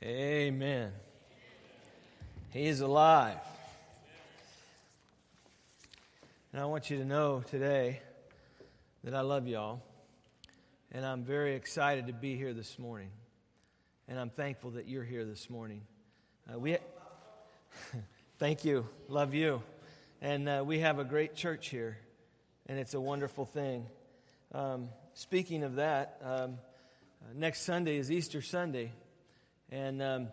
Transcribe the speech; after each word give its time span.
Amen. 0.00 0.92
He 2.50 2.68
is 2.68 2.80
alive. 2.82 3.38
And 6.52 6.62
I 6.62 6.66
want 6.66 6.88
you 6.88 6.98
to 6.98 7.04
know 7.04 7.42
today 7.50 8.00
that 9.02 9.12
I 9.12 9.22
love 9.22 9.48
y'all. 9.48 9.82
And 10.92 11.04
I'm 11.04 11.24
very 11.24 11.56
excited 11.56 12.06
to 12.06 12.12
be 12.12 12.36
here 12.36 12.54
this 12.54 12.78
morning. 12.78 13.10
And 14.06 14.20
I'm 14.20 14.30
thankful 14.30 14.70
that 14.72 14.86
you're 14.86 15.02
here 15.02 15.24
this 15.24 15.50
morning. 15.50 15.80
Uh, 16.48 16.60
we, 16.60 16.76
thank 18.38 18.64
you. 18.64 18.86
Love 19.08 19.34
you. 19.34 19.62
And 20.22 20.48
uh, 20.48 20.62
we 20.64 20.78
have 20.78 21.00
a 21.00 21.04
great 21.04 21.34
church 21.34 21.70
here. 21.70 21.98
And 22.66 22.78
it's 22.78 22.94
a 22.94 23.00
wonderful 23.00 23.46
thing. 23.46 23.84
Um, 24.54 24.90
speaking 25.14 25.64
of 25.64 25.74
that, 25.74 26.20
um, 26.22 26.30
uh, 26.30 27.32
next 27.34 27.62
Sunday 27.62 27.96
is 27.96 28.12
Easter 28.12 28.40
Sunday. 28.42 28.92
And 29.70 30.00
um, 30.02 30.28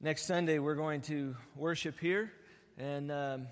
next 0.00 0.26
Sunday, 0.26 0.58
we're 0.58 0.74
going 0.74 1.02
to 1.02 1.36
worship 1.54 2.00
here. 2.00 2.32
And 2.78 3.12
um, 3.12 3.46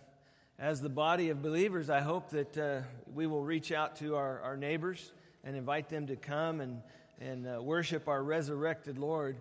as 0.58 0.80
the 0.80 0.88
body 0.88 1.28
of 1.28 1.40
believers, 1.40 1.88
I 1.88 2.00
hope 2.00 2.30
that 2.30 2.58
uh, 2.58 2.80
we 3.14 3.28
will 3.28 3.44
reach 3.44 3.70
out 3.70 3.96
to 3.98 4.16
our, 4.16 4.40
our 4.40 4.56
neighbors 4.56 5.12
and 5.44 5.54
invite 5.54 5.88
them 5.88 6.08
to 6.08 6.16
come 6.16 6.60
and, 6.60 6.82
and 7.20 7.46
uh, 7.46 7.62
worship 7.62 8.08
our 8.08 8.20
resurrected 8.20 8.98
Lord. 8.98 9.36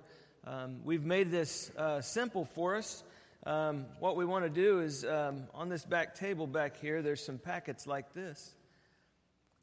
Um, 0.45 0.81
we've 0.84 1.05
made 1.05 1.31
this 1.31 1.72
uh, 1.75 2.02
simple 2.02 2.45
for 2.45 2.75
us. 2.75 3.03
Um, 3.48 3.88
what 4.00 4.16
we 4.16 4.25
want 4.25 4.45
to 4.45 4.52
do 4.52 4.81
is 4.81 5.03
um, 5.03 5.45
on 5.55 5.70
this 5.70 5.84
back 5.84 6.14
table 6.14 6.45
back 6.45 6.78
here, 6.78 7.02
there's 7.02 7.25
some 7.25 7.39
packets 7.39 7.88
like 7.88 8.14
this. 8.14 8.53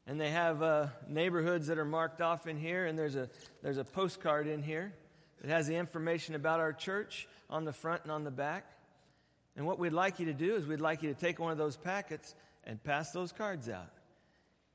And 0.09 0.19
they 0.19 0.31
have 0.31 0.63
uh, 0.63 0.87
neighborhoods 1.07 1.67
that 1.67 1.77
are 1.77 1.85
marked 1.85 2.19
off 2.19 2.47
in 2.47 2.57
here, 2.57 2.87
and 2.87 2.97
there's 2.97 3.15
a, 3.15 3.29
there's 3.61 3.77
a 3.77 3.83
postcard 3.83 4.47
in 4.47 4.63
here 4.63 4.91
that 5.39 5.51
has 5.51 5.67
the 5.67 5.75
information 5.75 6.33
about 6.33 6.59
our 6.59 6.73
church 6.73 7.27
on 7.47 7.63
the 7.63 7.71
front 7.71 8.01
and 8.01 8.11
on 8.11 8.23
the 8.23 8.31
back. 8.31 8.65
And 9.55 9.67
what 9.67 9.77
we'd 9.77 9.93
like 9.93 10.19
you 10.19 10.25
to 10.25 10.33
do 10.33 10.55
is 10.55 10.65
we'd 10.65 10.79
like 10.79 11.03
you 11.03 11.13
to 11.13 11.19
take 11.19 11.37
one 11.37 11.51
of 11.51 11.59
those 11.59 11.77
packets 11.77 12.33
and 12.63 12.83
pass 12.83 13.11
those 13.11 13.31
cards 13.31 13.69
out. 13.69 13.91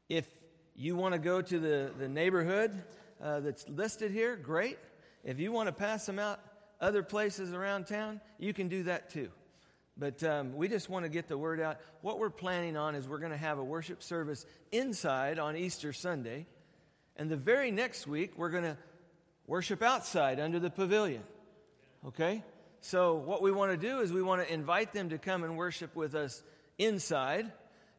If 0.09 0.29
you 0.77 0.95
want 0.95 1.15
to 1.15 1.19
go 1.19 1.43
to 1.43 1.59
the, 1.59 1.91
the 1.99 2.09
neighborhood 2.09 2.71
uh, 3.21 3.41
that's 3.41 3.69
listed 3.69 4.13
here, 4.13 4.37
great. 4.37 4.79
If 5.25 5.41
you 5.41 5.51
want 5.51 5.67
to 5.67 5.73
pass 5.73 6.07
them 6.07 6.21
out 6.21 6.39
other 6.81 7.03
places 7.03 7.53
around 7.53 7.89
town, 7.89 8.21
you 8.39 8.55
can 8.55 8.69
do 8.69 8.85
that 8.85 9.11
too. 9.11 9.31
But 9.97 10.25
um, 10.25 10.57
we 10.57 10.69
just 10.69 10.89
want 10.89 11.05
to 11.05 11.09
get 11.09 11.29
the 11.29 11.39
word 11.39 11.61
out. 11.61 11.79
What 12.01 12.19
we're 12.19 12.31
planning 12.31 12.77
on 12.77 12.97
is 12.97 13.07
we're 13.07 13.19
going 13.19 13.31
to 13.31 13.37
have 13.39 13.59
a 13.59 13.65
worship 13.65 14.03
service 14.03 14.45
inside 14.73 15.39
on 15.39 15.57
Easter 15.57 15.93
Sunday. 15.93 16.47
And 17.17 17.31
the 17.31 17.37
very 17.37 17.71
next 17.71 18.07
week, 18.07 18.33
we're 18.37 18.51
going 18.51 18.65
to 18.65 18.77
worship 19.47 19.83
outside 19.83 20.41
under 20.41 20.59
the 20.59 20.71
pavilion. 20.71 21.23
Okay? 22.07 22.43
So, 22.81 23.15
what 23.15 23.41
we 23.41 23.53
want 23.53 23.71
to 23.71 23.77
do 23.77 24.01
is 24.01 24.13
we 24.13 24.21
want 24.21 24.47
to 24.47 24.53
invite 24.53 24.93
them 24.93 25.11
to 25.11 25.19
come 25.19 25.45
and 25.45 25.57
worship 25.57 25.95
with 25.95 26.17
us 26.17 26.43
inside. 26.77 27.51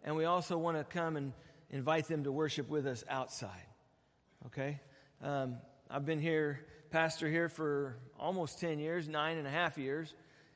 And 0.04 0.18
we 0.18 0.26
also 0.26 0.58
want 0.58 0.78
to 0.78 0.84
come 0.84 1.16
and 1.16 1.32
invite 1.70 2.08
them 2.08 2.26
to 2.26 2.32
worship 2.32 2.70
with 2.70 2.86
us 2.88 3.06
outside. 3.10 3.66
Okay? 4.48 4.82
Um, 5.24 5.58
I've 5.90 6.06
been 6.06 6.20
here, 6.20 6.60
pastor 6.92 7.30
here, 7.30 7.48
for 7.48 7.98
almost 8.20 8.60
10 8.60 8.80
years, 8.80 9.08
nine 9.08 9.38
and 9.38 9.48
a 9.48 9.50
half 9.50 9.78
years. 9.78 10.14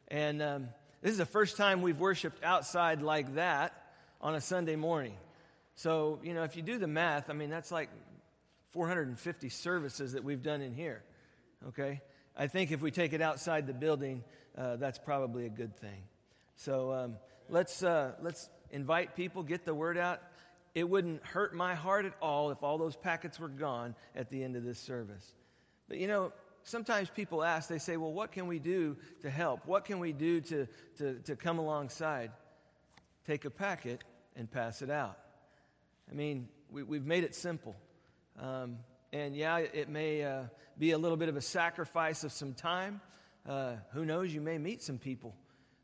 And 0.10 0.42
um, 0.42 0.70
this 1.02 1.11
is 1.11 1.17
the 1.17 1.25
first 1.25 1.55
time 1.55 1.81
we've 1.81 2.00
worshiped 2.00 2.44
outside 2.44 3.02
like 3.02 3.36
that 3.36 3.73
on 4.19 4.36
a 4.36 4.42
Sunday 4.42 4.75
morning. 4.75 5.16
So, 5.75 6.19
you 6.23 6.33
know, 6.33 6.44
if 6.44 6.58
you 6.58 6.61
do 6.61 6.78
the 6.78 6.88
math, 6.88 7.30
I 7.30 7.33
mean, 7.33 7.50
that's 7.50 7.72
like 7.72 7.89
450 8.72 9.47
services 9.50 10.14
that 10.14 10.23
we've 10.23 10.44
done 10.44 10.61
in 10.61 10.73
here. 10.73 11.03
Okay? 11.70 12.02
I 12.36 12.47
think 12.47 12.72
if 12.72 12.81
we 12.81 12.92
take 12.92 13.14
it 13.14 13.22
outside 13.22 13.66
the 13.66 13.73
building, 13.73 14.23
uh, 14.58 14.75
that's 14.75 15.00
probably 15.00 15.45
a 15.45 15.50
good 15.50 15.75
thing. 15.77 16.03
So 16.58 16.92
um, 16.92 17.16
let's, 17.47 17.81
uh, 17.81 18.14
let's 18.22 18.50
invite 18.72 19.16
people, 19.16 19.44
get 19.44 19.64
the 19.64 19.73
word 19.73 19.98
out. 19.98 20.21
It 20.76 20.87
wouldn't 20.87 21.26
hurt 21.26 21.55
my 21.55 21.76
heart 21.76 22.05
at 22.05 22.14
all 22.21 22.52
if 22.52 22.61
all 22.61 22.77
those 22.77 22.98
packets 22.98 23.39
were 23.39 23.48
gone 23.48 23.95
at 24.16 24.30
the 24.30 24.43
end 24.43 24.58
of 24.58 24.64
this 24.64 24.80
service. 24.80 25.26
But 25.87 25.98
you 25.98 26.08
know, 26.08 26.33
sometimes 26.64 27.09
people 27.09 27.43
ask, 27.43 27.70
they 27.70 27.80
say, 27.80 27.97
well, 27.97 28.14
what 28.14 28.31
can 28.31 28.47
we 28.47 28.59
do 28.59 28.97
to 29.21 29.30
help? 29.30 29.65
What 29.65 29.86
can 29.86 29.99
we 29.99 30.14
do 30.14 30.42
to, 30.42 30.67
to, 30.97 31.15
to 31.20 31.36
come 31.36 31.59
alongside? 31.59 32.31
Take 33.25 33.45
a 33.45 33.49
packet 33.49 34.03
and 34.36 34.49
pass 34.49 34.81
it 34.81 34.89
out. 34.89 35.17
I 36.09 36.15
mean, 36.15 36.48
we, 36.71 36.83
we've 36.83 37.05
made 37.05 37.23
it 37.23 37.36
simple. 37.36 37.75
Um, 38.39 38.77
and 39.11 39.36
yeah, 39.36 39.58
it 39.58 39.89
may 39.89 40.23
uh, 40.23 40.43
be 40.77 40.92
a 40.92 40.98
little 40.98 41.17
bit 41.17 41.30
of 41.30 41.36
a 41.36 41.42
sacrifice 41.42 42.23
of 42.23 42.31
some 42.31 42.53
time. 42.53 43.02
Uh, 43.48 43.73
who 43.93 44.05
knows? 44.05 44.33
You 44.33 44.42
may 44.42 44.58
meet 44.58 44.81
some 44.81 44.98
people. 44.98 45.36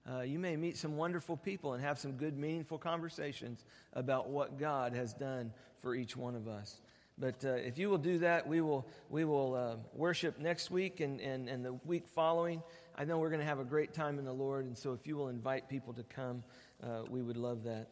Uh, 0.10 0.22
you 0.22 0.38
may 0.38 0.56
meet 0.56 0.78
some 0.78 0.98
wonderful 0.98 1.36
people 1.36 1.74
and 1.74 1.84
have 1.84 1.98
some 1.98 2.12
good, 2.12 2.38
meaningful 2.38 2.78
conversations 2.78 3.66
about 3.94 4.30
what 4.30 4.60
God 4.60 4.94
has 4.94 5.14
done 5.14 5.52
for 5.82 5.96
each 5.96 6.16
one 6.16 6.36
of 6.36 6.48
us. 6.48 6.80
But 7.18 7.46
uh, 7.46 7.54
if 7.54 7.78
you 7.78 7.90
will 7.90 7.98
do 7.98 8.20
that, 8.20 8.46
we 8.46 8.60
will, 8.60 8.86
we 9.10 9.24
will 9.24 9.56
uh, 9.56 9.76
worship 9.94 10.38
next 10.38 10.70
week 10.70 11.00
and, 11.00 11.22
and, 11.22 11.48
and 11.48 11.64
the 11.64 11.74
week 11.86 12.08
following. 12.10 12.62
I 12.98 13.06
know 13.06 13.20
we're 13.20 13.30
going 13.30 13.42
to 13.42 13.48
have 13.48 13.60
a 13.60 13.66
great 13.66 13.94
time 13.94 14.20
in 14.20 14.26
the 14.26 14.34
Lord, 14.34 14.66
and 14.66 14.78
so 14.78 14.92
if 14.92 15.08
you 15.08 15.16
will 15.16 15.30
invite 15.30 15.70
people 15.70 15.94
to 15.94 16.04
come, 16.04 16.44
uh, 16.84 17.04
we 17.10 17.22
would 17.22 17.38
love 17.38 17.64
that. 17.64 17.88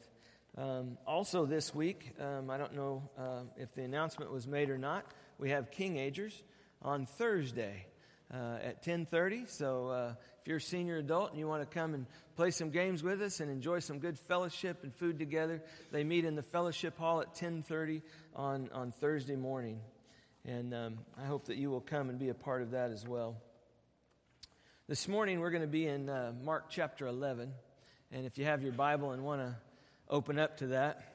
Um, 0.58 0.98
also, 1.08 1.46
this 1.46 1.74
week, 1.74 2.12
um, 2.20 2.50
I 2.50 2.58
don't 2.58 2.76
know 2.76 3.10
uh, 3.18 3.42
if 3.58 3.74
the 3.74 3.84
announcement 3.84 4.32
was 4.32 4.46
made 4.46 4.70
or 4.70 4.78
not, 4.78 5.06
we 5.40 5.50
have 5.50 5.72
Keenagers 5.72 6.44
on 6.82 7.06
Thursday 7.06 7.88
uh, 8.32 8.58
at 8.62 8.84
10:30. 8.84 9.50
So 9.50 9.88
uh, 9.88 10.14
if 10.42 10.48
you're 10.48 10.58
a 10.58 10.62
senior 10.62 10.98
adult 10.98 11.32
and 11.32 11.40
you 11.40 11.48
want 11.48 11.62
to 11.62 11.80
come 11.80 11.94
and 11.94 12.06
play 12.36 12.52
some 12.52 12.70
games 12.70 13.02
with 13.02 13.22
us 13.22 13.40
and 13.40 13.50
enjoy 13.50 13.80
some 13.80 14.00
good 14.00 14.18
fellowship 14.18 14.84
and 14.84 14.94
food 14.94 15.18
together, 15.18 15.62
they 15.92 16.04
meet 16.04 16.26
in 16.26 16.36
the 16.36 16.44
fellowship 16.44 16.98
hall 16.98 17.22
at 17.22 17.34
10:30 17.36 18.02
on 18.36 18.70
on 18.74 18.92
Thursday 18.92 19.36
morning. 19.36 19.80
And 20.46 20.74
um, 20.74 21.00
I 21.18 21.26
hope 21.26 21.46
that 21.46 21.58
you 21.58 21.70
will 21.70 21.82
come 21.82 22.10
and 22.10 22.20
be 22.20 22.30
a 22.30 22.34
part 22.34 22.62
of 22.62 22.72
that 22.72 22.92
as 22.92 23.08
well. 23.08 23.38
This 24.90 25.08
morning 25.08 25.40
we're 25.40 25.52
going 25.52 25.62
to 25.62 25.68
be 25.68 25.88
in 25.88 26.10
uh, 26.10 26.34
Mark 26.44 26.66
chapter 26.70 27.08
11, 27.08 27.54
and 28.12 28.26
if 28.26 28.38
you 28.38 28.44
have 28.44 28.62
your 28.62 28.74
Bible 28.74 29.12
and 29.12 29.24
want 29.24 29.40
to 29.40 29.56
open 30.10 30.38
up 30.38 30.58
to 30.58 30.68
that, 30.68 31.14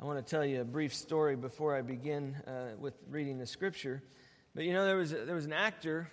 I 0.00 0.04
want 0.04 0.24
to 0.24 0.30
tell 0.30 0.44
you 0.44 0.60
a 0.60 0.64
brief 0.64 0.94
story 0.94 1.34
before 1.34 1.74
I 1.74 1.82
begin 1.82 2.36
uh, 2.46 2.76
with 2.78 2.94
reading 3.10 3.38
the 3.38 3.46
scripture. 3.46 4.00
But 4.54 4.62
you 4.62 4.72
know, 4.72 4.86
there 4.86 4.96
was, 4.96 5.12
a, 5.12 5.24
there 5.24 5.34
was 5.34 5.44
an 5.44 5.52
actor 5.52 6.08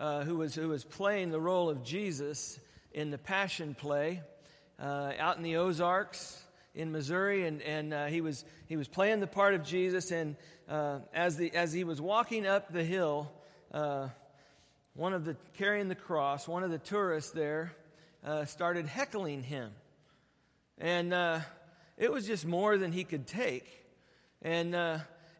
uh, 0.00 0.24
who, 0.24 0.36
was, 0.36 0.54
who 0.54 0.68
was 0.68 0.82
playing 0.82 1.30
the 1.30 1.40
role 1.40 1.68
of 1.68 1.84
Jesus 1.84 2.58
in 2.92 3.10
the 3.10 3.18
Passion 3.18 3.74
play 3.74 4.22
uh, 4.80 5.12
out 5.18 5.36
in 5.36 5.42
the 5.42 5.56
Ozarks 5.56 6.42
in 6.74 6.90
Missouri, 6.90 7.46
and, 7.46 7.60
and 7.60 7.92
uh, 7.92 8.06
he, 8.06 8.22
was, 8.22 8.46
he 8.66 8.76
was 8.76 8.88
playing 8.88 9.20
the 9.20 9.26
part 9.26 9.52
of 9.52 9.62
Jesus. 9.62 10.10
And 10.10 10.36
uh, 10.68 11.00
as, 11.12 11.36
the, 11.36 11.54
as 11.54 11.74
he 11.74 11.84
was 11.84 12.00
walking 12.00 12.46
up 12.46 12.72
the 12.72 12.82
hill, 12.82 13.30
uh, 13.72 14.08
one 14.94 15.12
of 15.12 15.26
the 15.26 15.36
carrying 15.58 15.88
the 15.88 15.94
cross, 15.94 16.48
one 16.48 16.64
of 16.64 16.70
the 16.70 16.78
tourists 16.78 17.32
there, 17.32 17.72
uh, 18.24 18.46
started 18.46 18.86
heckling 18.86 19.42
him, 19.42 19.70
and 20.78 21.12
it 21.98 22.10
was 22.10 22.26
just 22.26 22.46
more 22.46 22.78
than 22.78 22.90
he 22.92 23.04
could 23.04 23.26
take. 23.26 23.66
And 24.42 24.74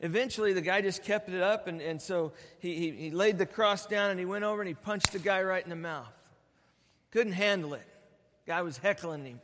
eventually 0.00 0.52
the 0.52 0.60
guy 0.60 0.80
just 0.80 1.04
kept 1.04 1.28
it 1.28 1.42
up, 1.42 1.66
and, 1.66 1.80
and 1.80 2.00
so 2.00 2.32
he, 2.58 2.74
he, 2.76 2.90
he 2.90 3.10
laid 3.10 3.38
the 3.38 3.46
cross 3.46 3.86
down 3.86 4.10
and 4.10 4.18
he 4.18 4.26
went 4.26 4.44
over 4.44 4.60
and 4.60 4.68
he 4.68 4.74
punched 4.74 5.12
the 5.12 5.18
guy 5.18 5.42
right 5.42 5.62
in 5.62 5.70
the 5.70 5.76
mouth. 5.76 6.12
Couldn't 7.10 7.32
handle 7.32 7.74
it. 7.74 7.86
Guy 8.46 8.62
was 8.62 8.78
heckling 8.78 9.24
him. 9.24 9.40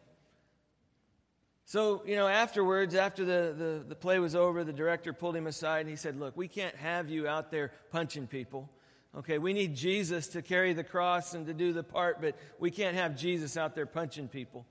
So, 1.64 2.02
you 2.06 2.14
know, 2.14 2.28
afterwards, 2.28 2.94
after 2.94 3.24
the, 3.24 3.54
the, 3.56 3.84
the 3.88 3.94
play 3.96 4.20
was 4.20 4.36
over, 4.36 4.62
the 4.62 4.72
director 4.72 5.12
pulled 5.12 5.34
him 5.34 5.48
aside 5.48 5.80
and 5.80 5.88
he 5.90 5.96
said, 5.96 6.16
Look, 6.16 6.36
we 6.36 6.46
can't 6.46 6.76
have 6.76 7.10
you 7.10 7.26
out 7.26 7.50
there 7.50 7.72
punching 7.90 8.28
people. 8.28 8.70
Okay, 9.18 9.38
we 9.38 9.52
need 9.52 9.74
Jesus 9.74 10.28
to 10.28 10.42
carry 10.42 10.74
the 10.74 10.84
cross 10.84 11.34
and 11.34 11.46
to 11.46 11.54
do 11.54 11.72
the 11.72 11.82
part, 11.82 12.20
but 12.20 12.36
we 12.60 12.70
can't 12.70 12.94
have 12.94 13.16
Jesus 13.16 13.56
out 13.56 13.74
there 13.74 13.86
punching 13.86 14.28
people. 14.28 14.64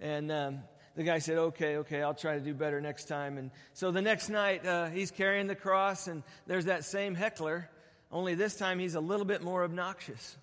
And 0.00 0.32
um, 0.32 0.58
the 0.94 1.02
guy 1.02 1.18
said, 1.18 1.38
Okay, 1.38 1.76
okay, 1.78 2.02
I'll 2.02 2.14
try 2.14 2.34
to 2.34 2.40
do 2.40 2.54
better 2.54 2.80
next 2.80 3.04
time. 3.06 3.38
And 3.38 3.50
so 3.74 3.90
the 3.90 4.02
next 4.02 4.28
night, 4.28 4.66
uh, 4.66 4.86
he's 4.86 5.10
carrying 5.10 5.46
the 5.46 5.54
cross, 5.54 6.06
and 6.06 6.22
there's 6.46 6.66
that 6.66 6.84
same 6.84 7.14
heckler, 7.14 7.68
only 8.10 8.34
this 8.34 8.56
time 8.56 8.78
he's 8.78 8.94
a 8.94 9.00
little 9.00 9.24
bit 9.24 9.42
more 9.42 9.64
obnoxious. 9.64 10.36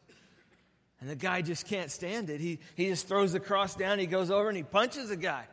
And 1.01 1.09
the 1.09 1.15
guy 1.15 1.41
just 1.41 1.65
can't 1.67 1.91
stand 1.91 2.29
it. 2.29 2.41
He, 2.41 2.59
he 2.75 2.87
just 2.87 3.07
throws 3.07 3.31
the 3.31 3.39
cross 3.39 3.75
down, 3.75 3.99
he 3.99 4.07
goes 4.07 4.31
over 4.31 4.49
and 4.49 4.57
he 4.57 4.63
punches 4.63 5.09
the 5.09 5.17
guy. 5.17 5.45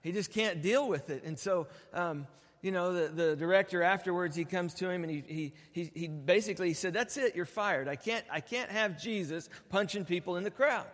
He 0.00 0.12
just 0.12 0.32
can't 0.32 0.62
deal 0.62 0.88
with 0.88 1.10
it. 1.10 1.24
And 1.24 1.38
so, 1.38 1.66
um, 1.92 2.26
you 2.62 2.70
know, 2.70 2.92
the, 2.92 3.08
the 3.08 3.36
director 3.36 3.82
afterwards, 3.82 4.36
he 4.36 4.44
comes 4.44 4.74
to 4.74 4.88
him 4.88 5.02
and 5.02 5.10
he, 5.10 5.24
he, 5.26 5.52
he, 5.72 5.90
he 5.94 6.08
basically 6.08 6.72
said, 6.74 6.94
That's 6.94 7.16
it, 7.16 7.34
you're 7.34 7.44
fired. 7.44 7.88
I 7.88 7.96
can't, 7.96 8.24
I 8.30 8.40
can't 8.40 8.70
have 8.70 9.00
Jesus 9.00 9.48
punching 9.68 10.04
people 10.04 10.36
in 10.36 10.44
the 10.44 10.50
crowd. 10.50 10.86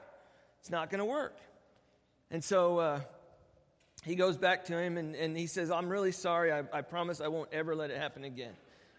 It's 0.60 0.70
not 0.70 0.90
going 0.90 0.98
to 0.98 1.04
work. 1.04 1.36
And 2.30 2.42
so, 2.42 2.78
uh, 2.78 3.00
he 4.04 4.14
goes 4.14 4.36
back 4.36 4.64
to 4.66 4.78
him 4.78 4.96
and, 4.96 5.14
and 5.14 5.36
he 5.36 5.46
says, 5.46 5.70
I'm 5.70 5.88
really 5.88 6.12
sorry. 6.12 6.52
I, 6.52 6.62
I 6.72 6.82
promise 6.82 7.20
I 7.20 7.28
won't 7.28 7.52
ever 7.52 7.74
let 7.74 7.90
it 7.90 7.98
happen 7.98 8.24
again. 8.24 8.54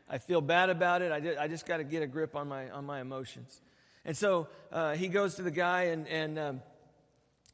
I 0.09 0.17
feel 0.17 0.41
bad 0.41 0.69
about 0.69 1.01
it. 1.01 1.11
I, 1.11 1.19
did, 1.19 1.37
I 1.37 1.47
just 1.47 1.65
got 1.65 1.77
to 1.77 1.83
get 1.83 2.03
a 2.03 2.07
grip 2.07 2.35
on 2.35 2.47
my, 2.47 2.69
on 2.69 2.85
my 2.85 2.99
emotions. 3.01 3.61
And 4.03 4.15
so 4.17 4.47
uh, 4.71 4.95
he 4.95 5.07
goes 5.07 5.35
to 5.35 5.41
the 5.41 5.51
guy, 5.51 5.83
and, 5.83 6.07
and 6.07 6.39
um, 6.39 6.61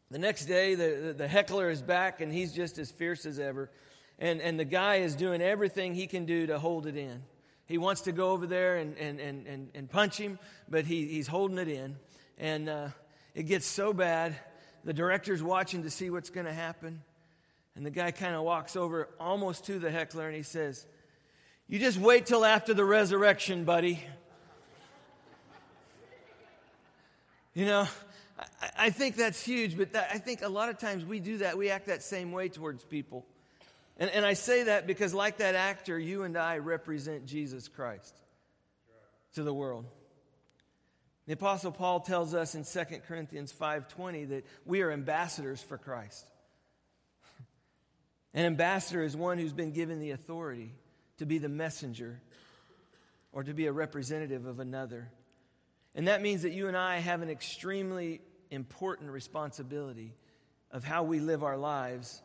the 0.09 0.17
next 0.17 0.45
day, 0.45 0.75
the, 0.75 1.13
the 1.15 1.27
heckler 1.27 1.69
is 1.69 1.81
back, 1.81 2.21
and 2.21 2.31
he's 2.31 2.53
just 2.53 2.79
as 2.79 2.89
fierce 2.89 3.25
as 3.25 3.37
ever. 3.37 3.69
And, 4.17 4.41
and 4.41 4.59
the 4.59 4.65
guy 4.65 4.97
is 4.97 5.15
doing 5.15 5.41
everything 5.41 5.93
he 5.93 6.07
can 6.07 6.25
do 6.25 6.47
to 6.47 6.57
hold 6.57 6.87
it 6.87 6.95
in. 6.95 7.21
He 7.67 7.77
wants 7.77 8.01
to 8.01 8.11
go 8.11 8.31
over 8.31 8.47
there 8.47 8.77
and, 8.77 8.97
and, 8.97 9.19
and, 9.19 9.45
and, 9.45 9.69
and 9.75 9.89
punch 9.89 10.17
him, 10.17 10.39
but 10.69 10.85
he, 10.85 11.05
he's 11.05 11.27
holding 11.27 11.57
it 11.57 11.67
in. 11.67 11.97
And 12.37 12.69
uh, 12.69 12.87
it 13.35 13.43
gets 13.43 13.67
so 13.67 13.93
bad, 13.93 14.35
the 14.83 14.93
director's 14.93 15.43
watching 15.43 15.83
to 15.83 15.89
see 15.89 16.09
what's 16.09 16.29
going 16.29 16.45
to 16.45 16.53
happen. 16.53 17.01
And 17.77 17.85
the 17.85 17.91
guy 17.91 18.09
kind 18.09 18.33
of 18.33 18.41
walks 18.41 18.75
over 18.75 19.07
almost 19.19 19.65
to 19.65 19.77
the 19.77 19.91
heckler 19.91 20.25
and 20.25 20.35
he 20.35 20.41
says, 20.41 20.83
You 21.67 21.77
just 21.77 21.99
wait 21.99 22.25
till 22.25 22.43
after 22.43 22.73
the 22.73 22.83
resurrection, 22.83 23.65
buddy. 23.65 24.03
You 27.53 27.67
know, 27.67 27.87
I, 28.39 28.69
I 28.77 28.89
think 28.89 29.15
that's 29.15 29.43
huge, 29.43 29.77
but 29.77 29.93
that, 29.93 30.09
I 30.11 30.17
think 30.17 30.41
a 30.41 30.49
lot 30.49 30.69
of 30.69 30.79
times 30.79 31.05
we 31.05 31.19
do 31.19 31.37
that. 31.37 31.55
We 31.55 31.69
act 31.69 31.85
that 31.85 32.01
same 32.01 32.31
way 32.31 32.49
towards 32.49 32.83
people. 32.83 33.27
And, 33.97 34.09
and 34.09 34.25
I 34.25 34.33
say 34.33 34.63
that 34.63 34.87
because, 34.87 35.13
like 35.13 35.37
that 35.37 35.53
actor, 35.53 35.99
you 35.99 36.23
and 36.23 36.35
I 36.35 36.57
represent 36.57 37.27
Jesus 37.27 37.67
Christ 37.67 38.15
to 39.35 39.43
the 39.43 39.53
world. 39.53 39.85
The 41.27 41.33
apostle 41.33 41.71
Paul 41.71 41.99
tells 41.99 42.33
us 42.33 42.55
in 42.55 42.63
2 42.63 43.01
Corinthians 43.07 43.53
5:20 43.53 44.29
that 44.29 44.45
we 44.65 44.81
are 44.81 44.91
ambassadors 44.91 45.61
for 45.61 45.77
Christ. 45.77 46.25
An 48.37 48.45
ambassador 48.45 49.01
is 49.01 49.17
one 49.17 49.39
who's 49.39 49.51
been 49.51 49.71
given 49.71 49.99
the 49.99 50.11
authority 50.11 50.71
to 51.17 51.25
be 51.25 51.39
the 51.39 51.49
messenger 51.49 52.21
or 53.31 53.43
to 53.43 53.51
be 53.51 53.65
a 53.65 53.71
representative 53.71 54.45
of 54.45 54.59
another. 54.59 55.09
And 55.95 56.07
that 56.07 56.21
means 56.21 56.43
that 56.43 56.51
you 56.51 56.67
and 56.67 56.77
I 56.77 56.99
have 56.99 57.23
an 57.23 57.31
extremely 57.31 58.21
important 58.51 59.09
responsibility 59.09 60.13
of 60.69 60.83
how 60.83 61.01
we 61.01 61.19
live 61.19 61.43
our 61.43 61.57
lives. 61.57 62.21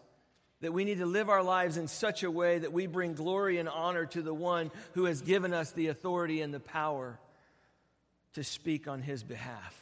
That 0.61 0.75
we 0.75 0.85
need 0.85 0.99
to 0.99 1.07
live 1.07 1.31
our 1.31 1.43
lives 1.43 1.79
in 1.79 1.89
such 1.89 2.25
a 2.25 2.31
way 2.31 2.59
that 2.59 2.75
we 2.75 2.87
bring 2.87 3.15
glory 3.15 3.57
and 3.57 3.67
honor 3.67 4.05
to 4.05 4.21
the 4.21 4.35
one 4.35 4.71
who 4.93 5.07
has 5.07 5.23
given 5.23 5.55
us 5.55 5.73
the 5.73 5.89
authority 5.89 6.43
and 6.43 6.53
the 6.53 6.61
power 6.61 7.19
to 8.35 8.45
speak 8.45 8.87
on 8.87 9.01
his 9.01 9.23
behalf. 9.23 9.81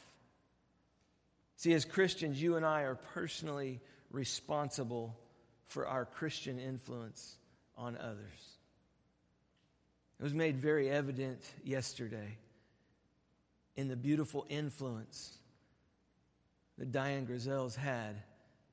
See, 1.57 1.73
as 1.73 1.85
Christians, 1.85 2.41
you 2.41 2.55
and 2.55 2.65
I 2.65 2.83
are 2.83 2.95
personally 2.95 3.81
responsible 4.13 5.17
for 5.71 5.87
our 5.87 6.05
Christian 6.05 6.59
influence 6.59 7.37
on 7.77 7.97
others. 7.97 8.59
It 10.19 10.23
was 10.25 10.35
made 10.35 10.57
very 10.57 10.91
evident 10.91 11.41
yesterday 11.65 12.37
in 13.77 13.87
the 13.89 13.97
beautiful 13.97 14.45
influence 14.49 15.39
that 16.77 16.91
Diane 16.91 17.25
Grisell's 17.25 17.77
had 17.77 18.21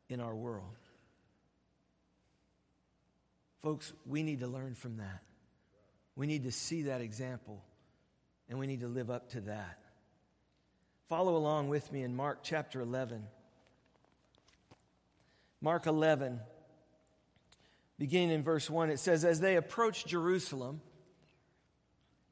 in 0.10 0.20
our 0.20 0.36
world. 0.36 0.76
Folks, 3.62 3.94
we 4.06 4.24
need 4.24 4.40
to 4.40 4.48
learn 4.48 4.74
from 4.74 4.98
that. 4.98 5.22
We 6.16 6.26
need 6.26 6.44
to 6.46 6.52
see 6.52 6.84
that 6.84 7.02
example 7.02 7.64
and 8.50 8.58
we 8.58 8.66
need 8.66 8.82
to 8.82 8.88
live 8.88 9.12
up 9.12 9.30
to 9.32 9.42
that. 9.42 9.78
Follow 11.10 11.36
along 11.36 11.70
with 11.70 11.92
me 11.92 12.02
in 12.02 12.16
Mark 12.16 12.40
chapter 12.42 12.82
11. 12.82 13.24
Mark 15.62 15.86
11, 15.86 16.40
beginning 18.00 18.32
in 18.32 18.44
verse 18.44 18.70
1, 18.70 18.90
it 18.90 19.00
says, 19.00 19.26
As 19.26 19.40
they 19.40 19.56
approached 19.56 20.08
Jerusalem 20.08 20.82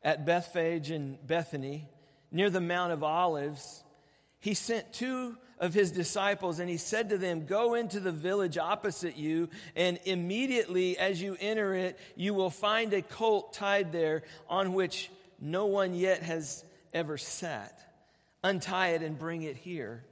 at 0.04 0.26
Bethphage 0.26 0.92
and 0.92 1.18
Bethany, 1.26 1.88
near 2.32 2.50
the 2.50 2.62
Mount 2.62 2.92
of 2.92 3.04
Olives, 3.04 3.84
he 4.40 4.54
sent 4.54 4.94
two 4.94 5.38
of 5.60 5.74
his 5.74 5.92
disciples 5.92 6.60
and 6.60 6.70
he 6.70 6.78
said 6.78 7.10
to 7.10 7.18
them, 7.18 7.46
Go 7.46 7.74
into 7.74 8.00
the 8.00 8.12
village 8.12 8.58
opposite 8.58 9.18
you, 9.18 9.50
and 9.76 10.00
immediately 10.06 10.98
as 10.98 11.22
you 11.22 11.38
enter 11.40 11.74
it, 11.74 11.98
you 12.16 12.34
will 12.34 12.50
find 12.50 12.94
a 12.94 13.02
colt 13.02 13.54
tied 13.54 13.92
there 13.92 14.24
on 14.50 14.74
which 14.74 15.10
no 15.40 15.66
one 15.66 15.94
yet 15.94 16.24
has 16.24 16.64
ever 16.94 17.18
sat. 17.18 17.80
Untie 18.44 18.90
it 18.90 19.02
and 19.02 19.18
bring 19.18 19.42
it 19.42 19.58
here. 19.58 20.04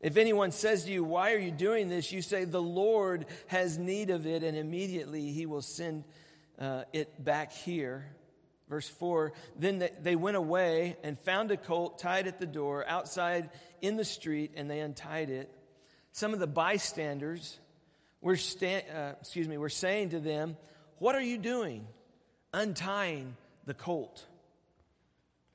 If 0.00 0.16
anyone 0.16 0.50
says 0.50 0.84
to 0.84 0.92
you, 0.92 1.04
Why 1.04 1.32
are 1.32 1.38
you 1.38 1.50
doing 1.50 1.88
this? 1.88 2.10
you 2.10 2.22
say, 2.22 2.44
The 2.44 2.62
Lord 2.62 3.26
has 3.48 3.78
need 3.78 4.10
of 4.10 4.26
it, 4.26 4.42
and 4.42 4.56
immediately 4.56 5.30
he 5.30 5.46
will 5.46 5.62
send 5.62 6.04
uh, 6.58 6.84
it 6.92 7.22
back 7.22 7.52
here. 7.52 8.06
Verse 8.68 8.88
4 8.88 9.32
Then 9.58 9.88
they 10.00 10.16
went 10.16 10.36
away 10.36 10.96
and 11.02 11.18
found 11.18 11.50
a 11.50 11.56
colt 11.56 11.98
tied 11.98 12.26
at 12.26 12.38
the 12.38 12.46
door 12.46 12.86
outside 12.86 13.50
in 13.82 13.96
the 13.96 14.04
street, 14.04 14.52
and 14.56 14.70
they 14.70 14.80
untied 14.80 15.28
it. 15.28 15.50
Some 16.12 16.32
of 16.32 16.40
the 16.40 16.46
bystanders 16.46 17.58
were, 18.20 18.36
sta- 18.36 18.84
uh, 18.94 19.12
excuse 19.20 19.48
me, 19.48 19.58
were 19.58 19.68
saying 19.68 20.10
to 20.10 20.20
them, 20.20 20.56
What 20.98 21.14
are 21.14 21.22
you 21.22 21.36
doing? 21.36 21.86
Untying 22.54 23.36
the 23.66 23.74
colt. 23.74 24.26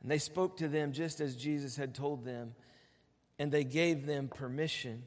And 0.01 0.11
they 0.11 0.19
spoke 0.19 0.57
to 0.57 0.67
them 0.67 0.91
just 0.91 1.19
as 1.19 1.35
Jesus 1.35 1.75
had 1.75 1.95
told 1.95 2.25
them, 2.25 2.53
and 3.39 3.51
they 3.51 3.63
gave 3.63 4.05
them 4.05 4.27
permission. 4.27 5.03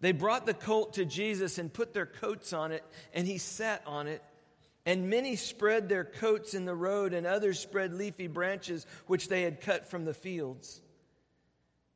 They 0.00 0.12
brought 0.12 0.46
the 0.46 0.54
colt 0.54 0.94
to 0.94 1.04
Jesus 1.04 1.58
and 1.58 1.72
put 1.72 1.94
their 1.94 2.06
coats 2.06 2.52
on 2.52 2.72
it, 2.72 2.84
and 3.14 3.26
he 3.26 3.38
sat 3.38 3.82
on 3.86 4.08
it. 4.08 4.22
And 4.84 5.08
many 5.08 5.36
spread 5.36 5.88
their 5.88 6.04
coats 6.04 6.54
in 6.54 6.64
the 6.64 6.74
road, 6.74 7.14
and 7.14 7.24
others 7.24 7.60
spread 7.60 7.94
leafy 7.94 8.26
branches 8.26 8.84
which 9.06 9.28
they 9.28 9.42
had 9.42 9.60
cut 9.60 9.88
from 9.88 10.04
the 10.04 10.14
fields. 10.14 10.80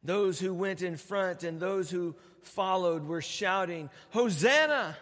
Those 0.05 0.39
who 0.39 0.55
went 0.55 0.83
in 0.83 0.97
front 0.97 1.43
and 1.43 1.59
those 1.59 1.91
who 1.91 2.15
followed 2.43 3.05
were 3.05 3.23
shouting, 3.23 3.91
Hosanna! 4.11 4.97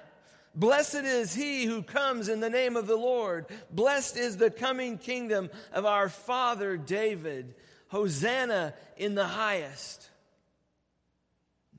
Blessed 0.55 0.95
is 1.05 1.35
he 1.35 1.65
who 1.65 1.83
comes 1.83 2.29
in 2.29 2.41
the 2.41 2.49
name 2.49 2.77
of 2.77 2.87
the 2.87 2.97
Lord. 2.97 3.47
Blessed 3.71 4.17
is 4.17 4.37
the 4.37 4.51
coming 4.51 4.99
kingdom 4.99 5.51
of 5.73 5.85
our 5.85 6.09
father 6.09 6.77
David. 6.77 7.55
Hosanna 7.89 8.73
in 8.97 9.15
the 9.15 9.27
highest. 9.27 10.09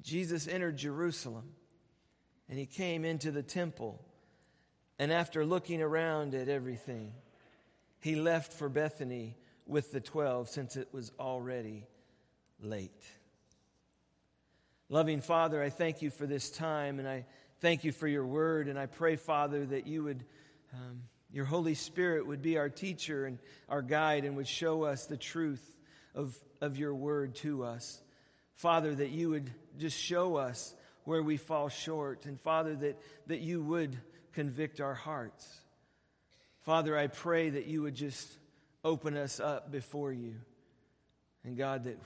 Jesus 0.06 0.48
entered 0.48 0.78
Jerusalem 0.78 1.50
and 2.48 2.60
he 2.60 2.68
came 2.68 3.04
into 3.04 3.32
the 3.32 3.42
temple. 3.42 4.06
And 5.00 5.12
after 5.12 5.44
looking 5.44 5.82
around 5.82 6.36
at 6.36 6.48
everything, 6.48 7.12
he 8.00 8.16
left 8.16 8.54
for 8.54 8.70
Bethany 8.70 9.36
with 9.66 9.92
the 9.92 10.00
twelve 10.00 10.48
since 10.48 10.78
it 10.78 10.90
was 10.94 11.12
already 11.20 11.88
late. 12.62 13.04
Loving 14.90 15.22
Father, 15.22 15.62
I 15.62 15.72
thank 15.72 16.04
you 16.04 16.12
for 16.12 16.28
this 16.28 16.52
time 16.52 17.00
and 17.00 17.08
I 17.08 17.26
thank 17.60 17.84
you 17.84 17.92
for 17.92 18.08
your 18.08 18.28
word. 18.28 18.68
And 18.68 18.78
I 18.78 18.86
pray, 18.86 19.16
Father, 19.16 19.66
that 19.66 19.88
you 19.88 20.04
would, 20.04 20.24
um, 20.72 21.02
your 21.32 21.46
Holy 21.46 21.74
Spirit 21.74 22.28
would 22.28 22.44
be 22.44 22.60
our 22.60 22.70
teacher 22.70 23.26
and 23.26 23.40
our 23.68 23.82
guide 23.82 24.24
and 24.24 24.36
would 24.36 24.48
show 24.48 24.84
us 24.84 25.08
the 25.08 25.18
truth 25.18 25.76
of, 26.14 26.38
of 26.62 26.78
your 26.78 26.94
word 26.94 27.34
to 27.38 27.64
us. 27.64 28.04
Father, 28.56 28.96
that 28.96 29.10
you 29.10 29.30
would 29.30 29.52
just 29.78 29.98
show 30.00 30.38
us 30.38 30.74
where 31.04 31.22
we 31.22 31.38
fall 31.38 31.70
short. 31.70 32.26
And 32.26 32.40
Father, 32.40 32.76
that, 32.76 33.00
that 33.28 33.42
you 33.42 33.62
would 33.62 33.98
convict 34.34 34.82
our 34.82 34.94
hearts. 34.94 35.48
Father, 36.62 36.98
I 36.98 37.08
pray 37.08 37.52
that 37.52 37.68
you 37.68 37.84
would 37.84 37.96
just 37.96 38.28
open 38.84 39.16
us 39.16 39.40
up 39.40 39.72
before 39.72 40.12
you. 40.12 40.36
And 41.44 41.58
God, 41.58 41.84
that 41.84 42.00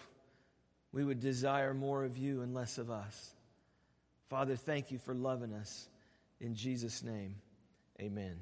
we 0.91 1.03
would 1.03 1.20
desire 1.20 1.74
more 1.74 2.03
of 2.03 2.18
you 2.18 2.41
and 2.41 2.53
less 2.53 2.77
of 2.77 2.89
us. 2.91 3.32
Father, 4.29 4.56
thank 4.56 4.91
you 4.91 4.98
for 4.98 5.13
loving 5.13 5.53
us. 5.53 5.88
In 6.41 6.56
Jesus' 6.56 7.03
name, 7.03 7.36
amen. 8.01 8.38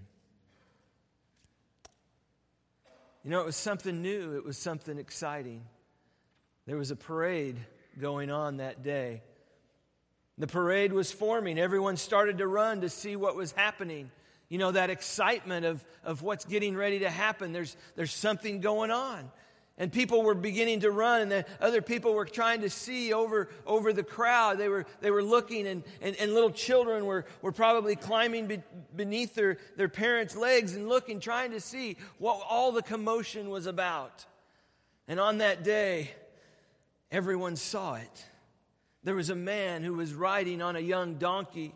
You 3.24 3.32
know, 3.32 3.42
it 3.42 3.46
was 3.46 3.56
something 3.56 4.02
new, 4.02 4.38
it 4.38 4.46
was 4.46 4.58
something 4.58 4.98
exciting. 4.98 5.66
There 6.66 6.78
was 6.78 6.92
a 6.92 6.96
parade 6.96 7.58
going 8.00 8.32
on 8.32 8.58
that 8.58 8.84
day. 8.84 9.22
The 10.38 10.48
parade 10.48 10.94
was 10.94 11.12
forming. 11.12 11.58
Everyone 11.58 11.98
started 11.98 12.38
to 12.40 12.48
run 12.48 12.82
to 12.82 12.90
see 12.90 13.16
what 13.16 13.36
was 13.36 13.52
happening. 13.52 14.12
You 14.50 14.60
know, 14.60 14.72
that 14.72 14.90
excitement 14.90 15.66
of, 15.66 15.84
of 16.04 16.22
what's 16.22 16.46
getting 16.46 16.76
ready 16.76 17.00
to 17.00 17.10
happen. 17.10 17.54
There's, 17.54 17.76
there's 17.96 18.14
something 18.14 18.62
going 18.62 18.92
on. 18.92 19.32
And 19.80 19.92
people 19.92 20.24
were 20.24 20.34
beginning 20.34 20.80
to 20.80 20.90
run, 20.90 21.22
and 21.22 21.32
then 21.32 21.46
other 21.62 21.84
people 21.84 22.14
were 22.16 22.26
trying 22.26 22.62
to 22.62 22.70
see 22.70 23.14
over, 23.14 23.50
over 23.66 23.94
the 23.94 24.04
crowd. 24.04 24.58
They 24.58 24.70
were, 24.70 24.88
they 25.02 25.12
were 25.12 25.22
looking, 25.22 25.68
and, 25.68 25.84
and, 26.02 26.16
and 26.16 26.34
little 26.34 26.50
children 26.50 27.06
were, 27.06 27.26
were 27.44 27.52
probably 27.52 27.96
climbing 27.96 28.48
be, 28.48 28.64
beneath 28.96 29.36
their, 29.36 29.58
their 29.76 29.90
parents' 29.90 30.36
legs 30.36 30.76
and 30.76 30.90
looking, 30.90 31.20
trying 31.20 31.52
to 31.52 31.60
see 31.60 31.98
what 32.18 32.42
all 32.50 32.72
the 32.72 32.82
commotion 32.82 33.52
was 33.52 33.68
about. 33.68 34.26
And 35.08 35.20
on 35.20 35.40
that 35.40 35.64
day, 35.64 36.12
everyone 37.12 37.56
saw 37.56 37.96
it. 37.96 38.26
There 39.04 39.16
was 39.16 39.30
a 39.30 39.36
man 39.36 39.84
who 39.84 39.94
was 39.94 40.14
riding 40.14 40.62
on 40.62 40.76
a 40.76 40.80
young 40.80 41.16
donkey, 41.16 41.74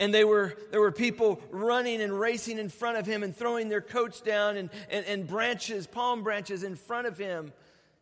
And 0.00 0.12
they 0.12 0.24
were, 0.24 0.54
there 0.70 0.80
were 0.80 0.92
people 0.92 1.40
running 1.50 2.02
and 2.02 2.18
racing 2.18 2.58
in 2.58 2.68
front 2.68 2.98
of 2.98 3.06
him 3.06 3.22
and 3.22 3.34
throwing 3.34 3.68
their 3.68 3.80
coats 3.80 4.20
down 4.20 4.56
and, 4.56 4.70
and, 4.90 5.06
and 5.06 5.26
branches, 5.26 5.86
palm 5.86 6.22
branches 6.24 6.64
in 6.64 6.74
front 6.74 7.06
of 7.06 7.16
him 7.16 7.52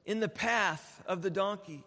in 0.06 0.20
the 0.20 0.28
path 0.28 1.02
of 1.06 1.22
the 1.22 1.30
donkey. 1.30 1.84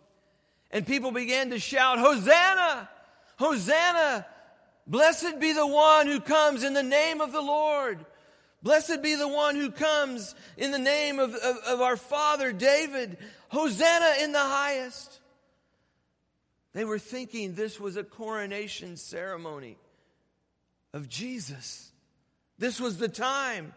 And 0.71 0.85
people 0.85 1.11
began 1.11 1.49
to 1.49 1.59
shout, 1.59 1.99
Hosanna! 1.99 2.89
Hosanna! 3.37 4.25
Blessed 4.87 5.39
be 5.39 5.53
the 5.53 5.65
one 5.65 6.05
who 6.05 6.19
comes 6.19 6.63
in 6.63 6.73
the 6.73 6.83
name 6.83 7.19
of 7.19 7.31
the 7.31 7.41
Lord. 7.41 8.05
Blessed 8.65 9.03
be 9.03 9.13
the 9.13 9.27
one 9.27 9.55
who 9.55 9.69
comes 9.69 10.33
in 10.57 10.71
the 10.71 10.79
name 10.79 11.19
of, 11.19 11.35
of, 11.35 11.57
of, 11.67 11.81
our 11.81 11.95
father 11.95 12.51
David. 12.51 13.19
Hosanna 13.49 14.23
in 14.23 14.31
the 14.31 14.39
highest. 14.39 15.19
They 16.73 16.83
were 16.83 16.97
thinking 16.97 17.53
this 17.53 17.79
was 17.79 17.95
a 17.95 18.03
coronation 18.03 18.97
ceremony 18.97 19.77
of 20.93 21.07
Jesus. 21.07 21.91
This 22.57 22.81
was 22.81 22.97
the 22.97 23.07
time. 23.07 23.71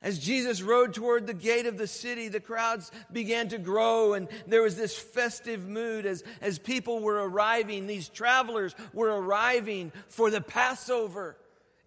As 0.00 0.18
Jesus 0.18 0.62
rode 0.62 0.94
toward 0.94 1.26
the 1.26 1.34
gate 1.34 1.66
of 1.66 1.76
the 1.76 1.86
city, 1.86 2.28
the 2.28 2.40
crowds 2.40 2.90
began 3.12 3.48
to 3.48 3.58
grow, 3.58 4.14
and 4.14 4.28
there 4.46 4.62
was 4.62 4.76
this 4.76 4.96
festive 4.96 5.68
mood 5.68 6.06
as, 6.06 6.24
as 6.40 6.58
people 6.58 7.00
were 7.00 7.28
arriving. 7.28 7.86
These 7.86 8.08
travelers 8.08 8.74
were 8.94 9.14
arriving 9.14 9.92
for 10.08 10.30
the 10.30 10.40
Passover 10.40 11.36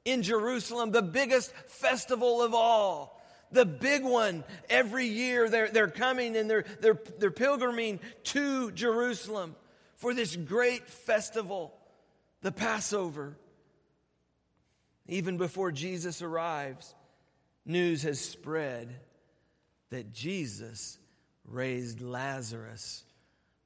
in 0.08 0.24
Jerusalem, 0.24 0.92
the 0.92 1.02
biggest 1.02 1.52
festival 1.68 2.42
of 2.42 2.54
all. 2.54 3.22
The 3.52 3.66
big 3.66 4.04
one 4.04 4.46
every 4.70 5.06
year. 5.08 5.50
They're, 5.50 5.68
they're 5.68 5.90
coming 5.90 6.38
and 6.38 6.50
they're, 6.50 6.64
they're, 6.80 7.00
they're 7.20 7.30
pilgriming 7.30 8.00
to 8.26 8.72
Jerusalem 8.72 9.56
for 9.96 10.14
this 10.14 10.36
great 10.36 10.88
festival, 10.88 11.74
the 12.42 12.54
Passover. 12.54 13.36
Even 15.08 15.38
before 15.38 15.74
Jesus 15.74 16.22
arrives, 16.22 16.96
news 17.66 18.04
has 18.04 18.20
spread 18.20 18.96
that 19.90 20.14
Jesus 20.14 21.00
raised 21.46 22.02
Lazarus 22.02 23.04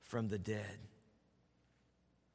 from 0.02 0.28
the 0.28 0.40
dead. 0.40 0.80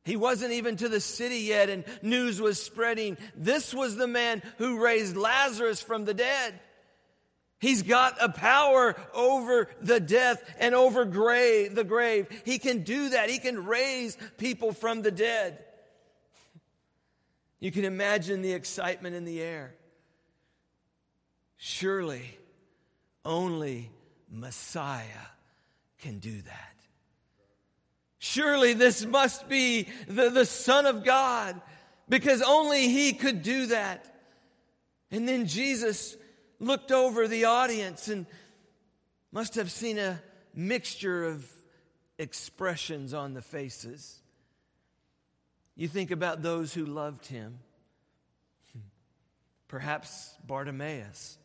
He 0.07 0.15
wasn't 0.15 0.53
even 0.53 0.77
to 0.77 0.89
the 0.89 1.01
city 1.01 1.41
yet, 1.41 1.69
and 1.69 1.85
news 2.01 2.41
was 2.41 2.63
spreading. 2.63 3.19
This 3.35 3.75
was 3.75 3.97
the 3.97 4.07
man 4.07 4.41
who 4.59 4.81
raised 4.81 5.17
Lazarus 5.17 5.83
from 5.83 6.05
the 6.05 6.15
dead. 6.15 6.61
He's 7.59 7.83
got 7.83 8.17
a 8.21 8.29
power 8.29 8.95
over 9.13 9.69
the 9.83 9.99
death 9.99 10.45
and 10.61 10.77
over 10.77 11.05
grave, 11.05 11.75
the 11.75 11.83
grave. 11.83 12.29
He 12.45 12.61
can 12.61 12.85
do 12.85 13.09
that. 13.09 13.29
He 13.29 13.41
can 13.41 13.67
raise 13.67 14.17
people 14.39 14.73
from 14.73 15.03
the 15.03 15.11
dead. 15.11 15.59
You 17.59 17.73
can 17.73 17.85
imagine 17.85 18.43
the 18.43 18.53
excitement 18.53 19.17
in 19.17 19.25
the 19.25 19.43
air. 19.43 19.75
Surely 21.57 22.39
only 23.25 23.91
Messiah 24.31 25.27
can 25.99 26.21
do 26.21 26.43
that. 26.43 26.76
Surely 28.27 28.73
this 28.73 29.05
must 29.05 29.49
be 29.49 29.89
the, 30.09 30.31
the 30.31 30.45
Son 30.45 30.87
of 30.87 31.05
God 31.05 31.61
because 32.09 32.43
only 32.43 32.89
He 32.89 33.13
could 33.13 33.43
do 33.43 33.67
that. 33.67 34.13
And 35.11 35.29
then 35.29 35.47
Jesus 35.47 36.17
looked 36.59 36.91
over 36.91 37.29
the 37.29 37.45
audience 37.45 38.09
and 38.09 38.27
must 39.31 39.55
have 39.55 39.71
seen 39.71 39.99
a 39.99 40.21
mixture 40.55 41.25
of 41.25 41.49
expressions 42.19 43.15
on 43.15 43.35
the 43.35 43.43
faces. 43.43 44.21
You 45.77 45.87
think 45.89 46.11
about 46.11 46.43
those 46.43 46.75
who 46.75 46.85
loved 46.85 47.27
Him. 47.27 47.59
Perhaps 49.69 50.35
Bartimaeus 50.45 51.39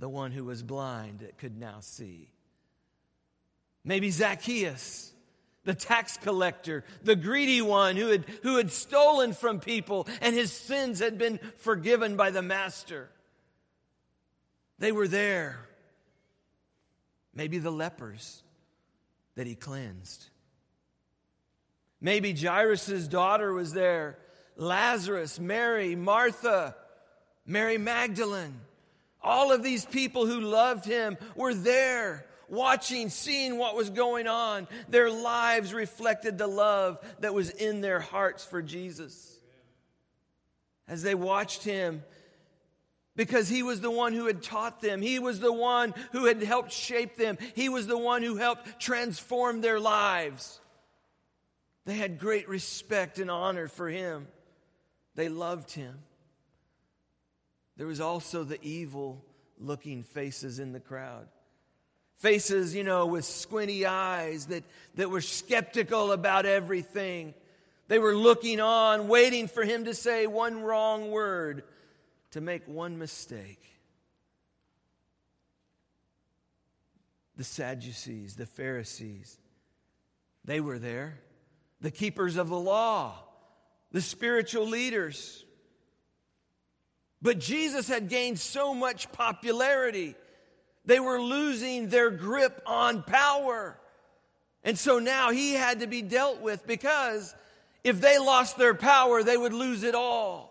the 0.00 0.08
one 0.08 0.32
who 0.32 0.44
was 0.44 0.62
blind 0.62 1.20
that 1.20 1.36
could 1.38 1.58
now 1.58 1.76
see. 1.80 2.32
Maybe 3.84 4.10
Zacchaeus, 4.10 5.12
the 5.64 5.74
tax 5.74 6.16
collector, 6.16 6.84
the 7.02 7.16
greedy 7.16 7.60
one 7.60 7.96
who 7.96 8.08
had, 8.08 8.24
who 8.42 8.56
had 8.56 8.70
stolen 8.70 9.32
from 9.32 9.60
people 9.60 10.08
and 10.20 10.34
his 10.34 10.52
sins 10.52 11.00
had 11.00 11.18
been 11.18 11.38
forgiven 11.58 12.16
by 12.16 12.30
the 12.30 12.42
master. 12.42 13.10
They 14.78 14.92
were 14.92 15.08
there. 15.08 15.58
Maybe 17.34 17.58
the 17.58 17.70
lepers 17.70 18.42
that 19.34 19.46
he 19.46 19.54
cleansed. 19.54 20.26
Maybe 22.00 22.32
Jairus' 22.32 23.06
daughter 23.06 23.52
was 23.52 23.72
there. 23.72 24.18
Lazarus, 24.56 25.38
Mary, 25.38 25.94
Martha, 25.94 26.74
Mary 27.46 27.78
Magdalene. 27.78 28.58
All 29.22 29.52
of 29.52 29.62
these 29.62 29.84
people 29.84 30.26
who 30.26 30.40
loved 30.40 30.86
him 30.86 31.18
were 31.36 31.52
there 31.52 32.26
watching, 32.50 33.08
seeing 33.08 33.56
what 33.56 33.76
was 33.76 33.88
going 33.88 34.26
on. 34.26 34.68
Their 34.88 35.10
lives 35.10 35.72
reflected 35.72 36.36
the 36.36 36.46
love 36.46 36.98
that 37.20 37.32
was 37.32 37.50
in 37.50 37.80
their 37.80 38.00
hearts 38.00 38.44
for 38.44 38.60
Jesus. 38.60 39.38
As 40.86 41.02
they 41.02 41.14
watched 41.14 41.62
him, 41.62 42.02
because 43.16 43.48
he 43.48 43.62
was 43.62 43.80
the 43.80 43.90
one 43.90 44.12
who 44.12 44.26
had 44.26 44.42
taught 44.42 44.80
them, 44.80 45.00
he 45.00 45.18
was 45.18 45.40
the 45.40 45.52
one 45.52 45.94
who 46.12 46.26
had 46.26 46.42
helped 46.42 46.72
shape 46.72 47.16
them, 47.16 47.38
he 47.54 47.68
was 47.68 47.86
the 47.86 47.98
one 47.98 48.22
who 48.22 48.36
helped 48.36 48.80
transform 48.80 49.60
their 49.60 49.78
lives. 49.78 50.60
They 51.86 51.94
had 51.94 52.18
great 52.18 52.48
respect 52.48 53.18
and 53.18 53.30
honor 53.30 53.68
for 53.68 53.88
him, 53.88 54.26
they 55.14 55.28
loved 55.28 55.70
him. 55.72 55.98
There 57.76 57.86
was 57.86 58.00
also 58.00 58.44
the 58.44 58.62
evil 58.62 59.24
looking 59.58 60.02
faces 60.02 60.58
in 60.58 60.72
the 60.72 60.80
crowd. 60.80 61.28
Faces, 62.20 62.74
you 62.74 62.84
know, 62.84 63.06
with 63.06 63.24
squinty 63.24 63.86
eyes 63.86 64.46
that, 64.46 64.62
that 64.96 65.10
were 65.10 65.22
skeptical 65.22 66.12
about 66.12 66.46
everything. 66.46 67.34
They 67.88 67.98
were 67.98 68.14
looking 68.14 68.60
on, 68.60 69.08
waiting 69.08 69.48
for 69.48 69.64
him 69.64 69.86
to 69.86 69.94
say 69.94 70.26
one 70.26 70.62
wrong 70.62 71.10
word, 71.10 71.64
to 72.32 72.40
make 72.40 72.68
one 72.68 72.98
mistake. 72.98 73.62
The 77.36 77.44
Sadducees, 77.44 78.36
the 78.36 78.46
Pharisees, 78.46 79.38
they 80.44 80.60
were 80.60 80.78
there. 80.78 81.18
The 81.80 81.90
keepers 81.90 82.36
of 82.36 82.50
the 82.50 82.58
law, 82.58 83.14
the 83.92 84.02
spiritual 84.02 84.66
leaders. 84.66 85.42
But 87.22 87.38
Jesus 87.38 87.88
had 87.88 88.10
gained 88.10 88.38
so 88.38 88.74
much 88.74 89.10
popularity, 89.10 90.14
they 90.84 91.00
were 91.00 91.20
losing 91.20 91.88
their 91.88 92.10
grip 92.10 92.62
on 92.66 93.02
power. 93.02 93.78
And 94.64 94.78
so 94.78 94.98
now 94.98 95.30
he 95.30 95.52
had 95.52 95.80
to 95.80 95.86
be 95.86 96.02
dealt 96.02 96.40
with 96.40 96.66
because 96.66 97.34
if 97.84 98.00
they 98.00 98.18
lost 98.18 98.58
their 98.58 98.74
power, 98.74 99.22
they 99.22 99.36
would 99.36 99.52
lose 99.52 99.82
it 99.82 99.94
all. 99.94 100.50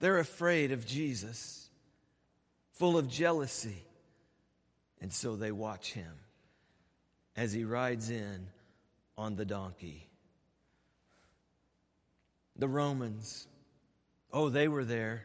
They're 0.00 0.18
afraid 0.18 0.72
of 0.72 0.84
Jesus, 0.84 1.68
full 2.72 2.98
of 2.98 3.08
jealousy. 3.08 3.84
And 5.00 5.12
so 5.12 5.36
they 5.36 5.52
watch 5.52 5.92
him 5.92 6.12
as 7.36 7.52
he 7.52 7.64
rides 7.64 8.10
in 8.10 8.48
on 9.16 9.36
the 9.36 9.44
donkey. 9.44 10.08
The 12.56 12.68
Romans, 12.68 13.46
oh, 14.32 14.48
they 14.48 14.68
were 14.68 14.84
there. 14.84 15.24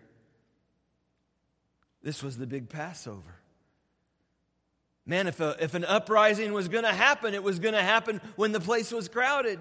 This 2.08 2.24
was 2.24 2.38
the 2.38 2.48
big 2.48 2.70
Passover. 2.70 3.36
Man, 5.06 5.28
if, 5.28 5.42
a, 5.42 5.58
if 5.60 5.74
an 5.74 5.84
uprising 5.84 6.54
was 6.54 6.70
going 6.70 6.86
to 6.86 6.94
happen, 6.94 7.34
it 7.34 7.44
was 7.44 7.60
going 7.60 7.74
to 7.74 7.84
happen 7.84 8.22
when 8.38 8.54
the 8.54 8.62
place 8.62 8.94
was 8.94 9.10
crowded. 9.10 9.60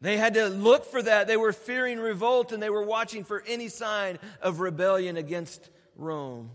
They 0.00 0.16
had 0.16 0.34
to 0.34 0.46
look 0.46 0.84
for 0.84 1.02
that. 1.02 1.26
They 1.26 1.36
were 1.36 1.52
fearing 1.52 1.98
revolt 1.98 2.52
and 2.52 2.62
they 2.62 2.70
were 2.70 2.84
watching 2.84 3.24
for 3.24 3.42
any 3.48 3.66
sign 3.66 4.20
of 4.40 4.60
rebellion 4.60 5.16
against 5.16 5.68
Rome. 5.96 6.52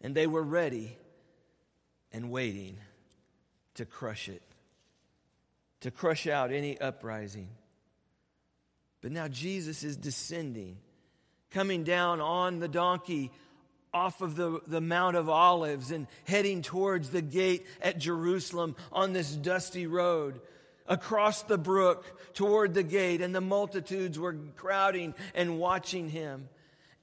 And 0.00 0.14
they 0.14 0.28
were 0.28 0.44
ready 0.44 0.96
and 2.12 2.30
waiting 2.30 2.76
to 3.74 3.84
crush 3.84 4.28
it, 4.28 4.42
to 5.80 5.90
crush 5.90 6.28
out 6.28 6.52
any 6.52 6.80
uprising. 6.80 7.48
But 9.00 9.10
now 9.10 9.26
Jesus 9.26 9.82
is 9.82 9.96
descending, 9.96 10.76
coming 11.50 11.82
down 11.82 12.20
on 12.20 12.60
the 12.60 12.68
donkey 12.68 13.32
off 13.94 14.22
of 14.22 14.36
the, 14.36 14.60
the 14.66 14.80
Mount 14.80 15.16
of 15.16 15.28
Olives 15.28 15.90
and 15.90 16.06
heading 16.24 16.62
towards 16.62 17.10
the 17.10 17.22
gate 17.22 17.66
at 17.80 17.98
Jerusalem 17.98 18.76
on 18.90 19.12
this 19.12 19.30
dusty 19.30 19.86
road 19.86 20.40
across 20.86 21.42
the 21.42 21.58
brook 21.58 22.34
toward 22.34 22.74
the 22.74 22.82
gate, 22.82 23.20
and 23.20 23.34
the 23.34 23.40
multitudes 23.40 24.18
were 24.18 24.36
crowding 24.56 25.14
and 25.34 25.58
watching 25.58 26.08
him. 26.08 26.48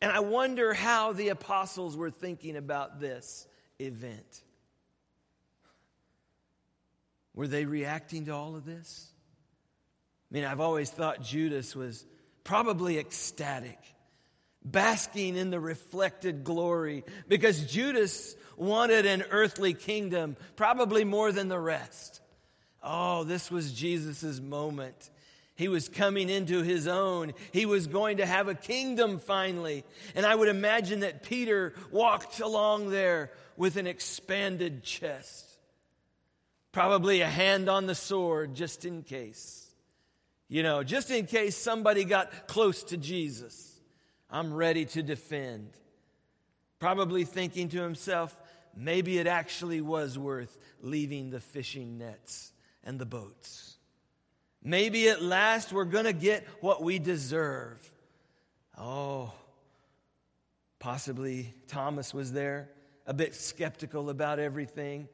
And 0.02 0.12
I 0.12 0.20
wonder 0.20 0.74
how 0.74 1.14
the 1.14 1.30
apostles 1.30 1.96
were 1.98 2.12
thinking 2.12 2.56
about 2.56 3.00
this 3.00 3.48
event. 3.80 4.44
Were 7.34 7.48
they 7.48 7.66
reacting 7.66 8.26
to 8.26 8.32
all 8.32 8.56
of 8.56 8.66
this? 8.66 9.08
I 10.30 10.36
mean, 10.36 10.46
I've 10.46 10.60
always 10.60 10.90
thought 10.90 11.22
Judas 11.22 11.76
was 11.76 12.06
probably 12.44 12.98
ecstatic, 13.00 13.80
basking 14.64 15.36
in 15.36 15.50
the 15.50 15.60
reflected 15.60 16.44
glory, 16.44 17.04
because 17.28 17.66
Judas 17.66 18.36
wanted 18.58 19.06
an 19.06 19.24
earthly 19.32 19.74
kingdom, 19.74 20.36
probably 20.56 21.04
more 21.06 21.32
than 21.32 21.48
the 21.48 21.60
rest. 21.60 22.22
Oh, 22.84 23.24
this 23.24 23.50
was 23.50 23.72
Jesus' 23.72 24.40
moment. 24.40 25.10
He 25.56 25.68
was 25.68 25.90
coming 25.90 26.30
into 26.30 26.62
his 26.62 26.88
own. 26.88 27.34
He 27.52 27.66
was 27.66 27.88
going 27.88 28.18
to 28.18 28.26
have 28.26 28.48
a 28.48 28.56
kingdom 28.56 29.20
finally. 29.20 29.84
And 30.16 30.26
I 30.26 30.34
would 30.34 30.48
imagine 30.48 31.02
that 31.02 31.24
Peter 31.24 31.74
walked 31.92 32.40
along 32.40 32.92
there 32.92 33.32
with 33.58 33.76
an 33.76 33.86
expanded 33.86 34.84
chest, 34.84 35.46
probably 36.72 37.20
a 37.20 37.28
hand 37.28 37.68
on 37.68 37.88
the 37.88 37.96
sword 37.96 38.56
just 38.56 38.86
in 38.86 39.04
case. 39.04 39.68
You 40.48 40.64
know, 40.64 40.82
just 40.82 41.12
in 41.12 41.26
case 41.26 41.58
somebody 41.58 42.06
got 42.06 42.48
close 42.48 42.84
to 42.84 42.98
Jesus, 42.98 43.69
I'm 44.30 44.54
ready 44.54 44.86
to 44.86 45.04
defend. 45.04 45.72
Probably 46.80 47.26
thinking 47.26 47.70
to 47.70 47.82
himself, 47.82 48.40
maybe 48.76 49.18
it 49.18 49.28
actually 49.28 49.82
was 49.82 50.18
worth 50.18 50.58
leaving 50.82 51.30
the 51.30 51.40
fishing 51.40 51.98
nets 51.98 52.54
and 52.84 53.00
the 53.00 53.06
boats. 53.06 53.78
Maybe 54.64 55.10
at 55.10 55.22
last 55.22 55.74
we're 55.74 55.86
going 55.86 56.06
to 56.06 56.14
get 56.14 56.46
what 56.62 56.84
we 56.84 57.00
deserve. 57.00 57.82
Oh, 58.78 59.34
possibly 60.80 61.54
Thomas 61.68 62.14
was 62.14 62.32
there, 62.32 62.70
a 63.06 63.14
bit 63.14 63.36
skeptical 63.36 64.10
about 64.10 64.40
everything, 64.40 65.08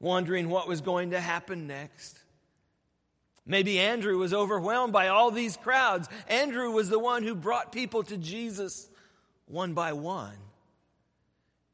wondering 0.00 0.48
what 0.48 0.66
was 0.66 0.80
going 0.80 1.10
to 1.10 1.20
happen 1.20 1.66
next. 1.66 2.18
Maybe 3.44 3.80
Andrew 3.80 4.18
was 4.18 4.32
overwhelmed 4.32 4.92
by 4.92 5.08
all 5.08 5.30
these 5.30 5.56
crowds. 5.56 6.08
Andrew 6.28 6.70
was 6.70 6.88
the 6.88 6.98
one 6.98 7.22
who 7.24 7.34
brought 7.34 7.72
people 7.72 8.02
to 8.04 8.16
Jesus 8.16 8.88
one 9.46 9.74
by 9.74 9.92
one. 9.92 10.36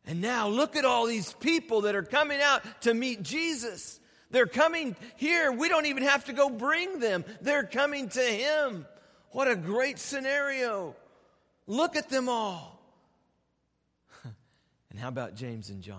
And 0.07 0.23
now 0.23 0.49
look 0.49 0.77
at 0.77 0.87
all 0.87 1.07
these 1.07 1.35
people 1.35 1.83
that 1.83 1.95
are 1.95 2.03
coming 2.03 2.41
out 2.41 2.63
to 2.83 2.95
meet 2.95 3.23
Jesus. 3.23 4.01
They're 4.31 4.47
coming 4.47 4.97
here. 5.17 5.53
We 5.53 5.69
don't 5.69 5.87
even 5.87 6.03
have 6.05 6.25
to 6.27 6.33
go 6.33 6.49
bring 6.49 6.99
them. 6.99 7.25
They're 7.43 7.65
coming 7.65 8.09
to 8.11 8.23
Him. 8.23 8.87
What 9.33 9.49
a 9.49 9.57
great 9.57 9.99
scenario. 9.99 10.97
Look 11.67 11.97
at 11.97 12.09
them 12.09 12.31
all. 12.31 12.81
and 14.91 14.99
how 14.99 15.09
about 15.09 15.35
James 15.35 15.69
and 15.69 15.83
John? 15.83 15.99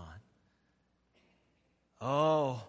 Oh, 2.02 2.64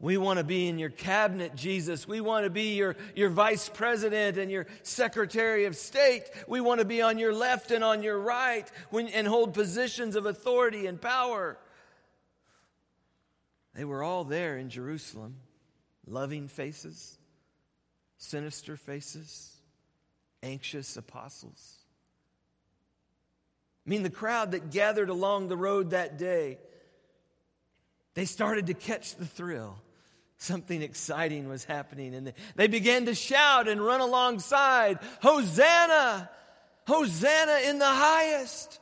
we 0.00 0.16
want 0.16 0.38
to 0.38 0.44
be 0.44 0.66
in 0.66 0.78
your 0.78 0.88
cabinet, 0.88 1.54
Jesus. 1.54 2.08
We 2.08 2.22
want 2.22 2.44
to 2.44 2.50
be 2.50 2.74
your, 2.74 2.96
your 3.14 3.28
vice 3.28 3.68
president 3.68 4.38
and 4.38 4.50
your 4.50 4.66
secretary 4.82 5.66
of 5.66 5.76
state. 5.76 6.24
We 6.48 6.62
want 6.62 6.78
to 6.78 6.86
be 6.86 7.02
on 7.02 7.18
your 7.18 7.34
left 7.34 7.70
and 7.70 7.84
on 7.84 8.02
your 8.02 8.18
right 8.18 8.66
when, 8.88 9.08
and 9.08 9.28
hold 9.28 9.52
positions 9.52 10.16
of 10.16 10.24
authority 10.24 10.86
and 10.86 10.98
power. 10.98 11.58
They 13.74 13.84
were 13.84 14.02
all 14.02 14.24
there 14.24 14.56
in 14.56 14.70
Jerusalem, 14.70 15.36
loving 16.06 16.48
faces, 16.48 17.18
sinister 18.16 18.78
faces, 18.78 19.54
anxious 20.42 20.96
apostles. 20.96 21.76
I 23.86 23.90
mean, 23.90 24.02
the 24.02 24.08
crowd 24.08 24.52
that 24.52 24.70
gathered 24.70 25.10
along 25.10 25.48
the 25.48 25.58
road 25.58 25.90
that 25.90 26.16
day, 26.16 26.58
they 28.14 28.24
started 28.24 28.68
to 28.68 28.74
catch 28.74 29.16
the 29.16 29.26
thrill. 29.26 29.76
Something 30.40 30.80
exciting 30.80 31.50
was 31.50 31.64
happening, 31.64 32.14
and 32.14 32.32
they 32.56 32.66
began 32.66 33.04
to 33.04 33.14
shout 33.14 33.68
and 33.68 33.78
run 33.78 34.00
alongside 34.00 34.98
Hosanna! 35.20 36.30
Hosanna 36.86 37.68
in 37.68 37.78
the 37.78 37.84
highest! 37.84 38.80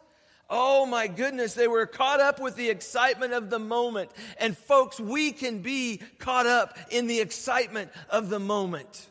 Oh 0.49 0.87
my 0.87 1.09
goodness, 1.09 1.55
they 1.55 1.67
were 1.67 1.85
caught 1.87 2.21
up 2.21 2.38
with 2.41 2.55
the 2.55 2.71
excitement 2.71 3.33
of 3.33 3.50
the 3.50 3.59
moment. 3.59 4.12
And 4.38 4.57
folks, 4.57 5.00
we 5.00 5.33
can 5.33 5.59
be 5.59 6.00
caught 6.21 6.47
up 6.47 6.78
in 6.91 7.09
the 7.09 7.19
excitement 7.19 7.91
of 8.09 8.28
the 8.30 8.39
moment. 8.39 9.09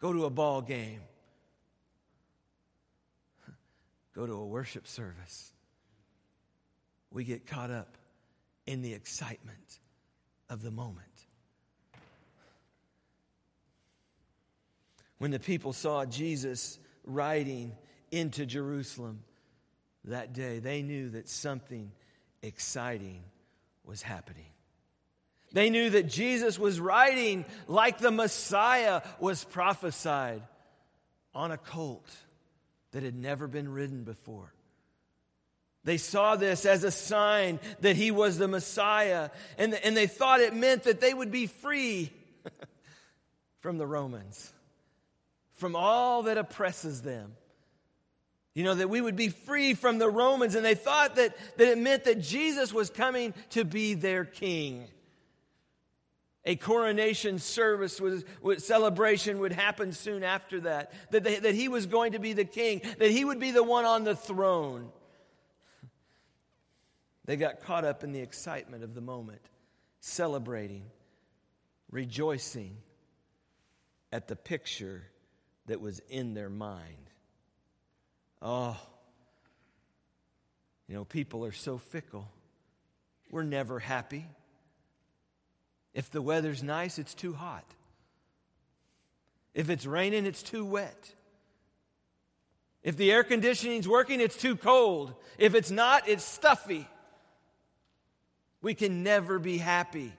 Go 0.00 0.12
to 0.12 0.24
a 0.24 0.30
ball 0.30 0.62
game, 0.62 1.00
go 4.14 4.24
to 4.24 4.34
a 4.34 4.46
worship 4.46 4.86
service. 4.86 5.52
We 7.10 7.24
get 7.24 7.44
caught 7.44 7.72
up 7.72 7.98
in 8.66 8.82
the 8.82 8.94
excitement 8.94 9.80
of 10.48 10.62
the 10.62 10.70
moment. 10.70 11.06
When 15.18 15.30
the 15.30 15.40
people 15.40 15.72
saw 15.72 16.04
Jesus 16.04 16.78
riding 17.04 17.72
into 18.10 18.46
Jerusalem 18.46 19.20
that 20.04 20.32
day, 20.32 20.58
they 20.58 20.82
knew 20.82 21.10
that 21.10 21.28
something 21.28 21.90
exciting 22.42 23.22
was 23.84 24.02
happening. 24.02 24.44
They 25.52 25.70
knew 25.70 25.90
that 25.90 26.08
Jesus 26.08 26.58
was 26.58 26.78
riding 26.78 27.44
like 27.66 27.98
the 27.98 28.10
Messiah 28.10 29.00
was 29.18 29.44
prophesied 29.44 30.42
on 31.34 31.50
a 31.50 31.56
colt 31.56 32.10
that 32.92 33.02
had 33.02 33.14
never 33.14 33.46
been 33.46 33.68
ridden 33.68 34.04
before. 34.04 34.52
They 35.86 35.98
saw 35.98 36.34
this 36.34 36.66
as 36.66 36.82
a 36.82 36.90
sign 36.90 37.60
that 37.80 37.94
he 37.94 38.10
was 38.10 38.38
the 38.38 38.48
Messiah, 38.48 39.30
and, 39.56 39.72
and 39.72 39.96
they 39.96 40.08
thought 40.08 40.40
it 40.40 40.52
meant 40.52 40.82
that 40.82 41.00
they 41.00 41.14
would 41.14 41.30
be 41.30 41.46
free 41.46 42.10
from 43.60 43.78
the 43.78 43.86
Romans, 43.86 44.52
from 45.52 45.76
all 45.76 46.24
that 46.24 46.38
oppresses 46.38 47.02
them. 47.02 47.36
You 48.52 48.64
know, 48.64 48.74
that 48.74 48.90
we 48.90 49.00
would 49.00 49.14
be 49.14 49.28
free 49.28 49.74
from 49.74 49.98
the 49.98 50.10
Romans. 50.10 50.56
And 50.56 50.64
they 50.64 50.74
thought 50.74 51.16
that, 51.16 51.36
that 51.56 51.68
it 51.68 51.78
meant 51.78 52.04
that 52.04 52.20
Jesus 52.20 52.72
was 52.72 52.90
coming 52.90 53.32
to 53.50 53.64
be 53.64 53.94
their 53.94 54.24
king. 54.24 54.88
A 56.44 56.56
coronation 56.56 57.38
service 57.38 58.00
was, 58.00 58.24
was, 58.42 58.66
celebration 58.66 59.38
would 59.38 59.52
happen 59.52 59.92
soon 59.92 60.24
after 60.24 60.60
that. 60.62 60.92
That, 61.12 61.22
they, 61.22 61.38
that 61.38 61.54
he 61.54 61.68
was 61.68 61.86
going 61.86 62.12
to 62.12 62.18
be 62.18 62.32
the 62.32 62.44
king, 62.44 62.80
that 62.98 63.10
he 63.10 63.24
would 63.24 63.38
be 63.38 63.52
the 63.52 63.62
one 63.62 63.84
on 63.84 64.02
the 64.02 64.16
throne. 64.16 64.90
They 67.26 67.36
got 67.36 67.60
caught 67.60 67.84
up 67.84 68.04
in 68.04 68.12
the 68.12 68.20
excitement 68.20 68.84
of 68.84 68.94
the 68.94 69.00
moment, 69.00 69.42
celebrating, 70.00 70.84
rejoicing 71.90 72.76
at 74.12 74.28
the 74.28 74.36
picture 74.36 75.02
that 75.66 75.80
was 75.80 76.00
in 76.08 76.34
their 76.34 76.48
mind. 76.48 77.10
Oh, 78.40 78.76
you 80.88 80.94
know, 80.94 81.04
people 81.04 81.44
are 81.44 81.52
so 81.52 81.78
fickle. 81.78 82.28
We're 83.30 83.42
never 83.42 83.80
happy. 83.80 84.24
If 85.94 86.10
the 86.10 86.22
weather's 86.22 86.62
nice, 86.62 86.98
it's 86.98 87.14
too 87.14 87.32
hot. 87.32 87.64
If 89.52 89.68
it's 89.68 89.84
raining, 89.84 90.26
it's 90.26 90.42
too 90.42 90.64
wet. 90.64 91.12
If 92.84 92.96
the 92.96 93.10
air 93.10 93.24
conditioning's 93.24 93.88
working, 93.88 94.20
it's 94.20 94.36
too 94.36 94.54
cold. 94.54 95.14
If 95.38 95.56
it's 95.56 95.72
not, 95.72 96.08
it's 96.08 96.22
stuffy. 96.22 96.86
We 98.62 98.74
can 98.74 99.02
never 99.02 99.38
be 99.38 99.58
happy. 99.58 100.12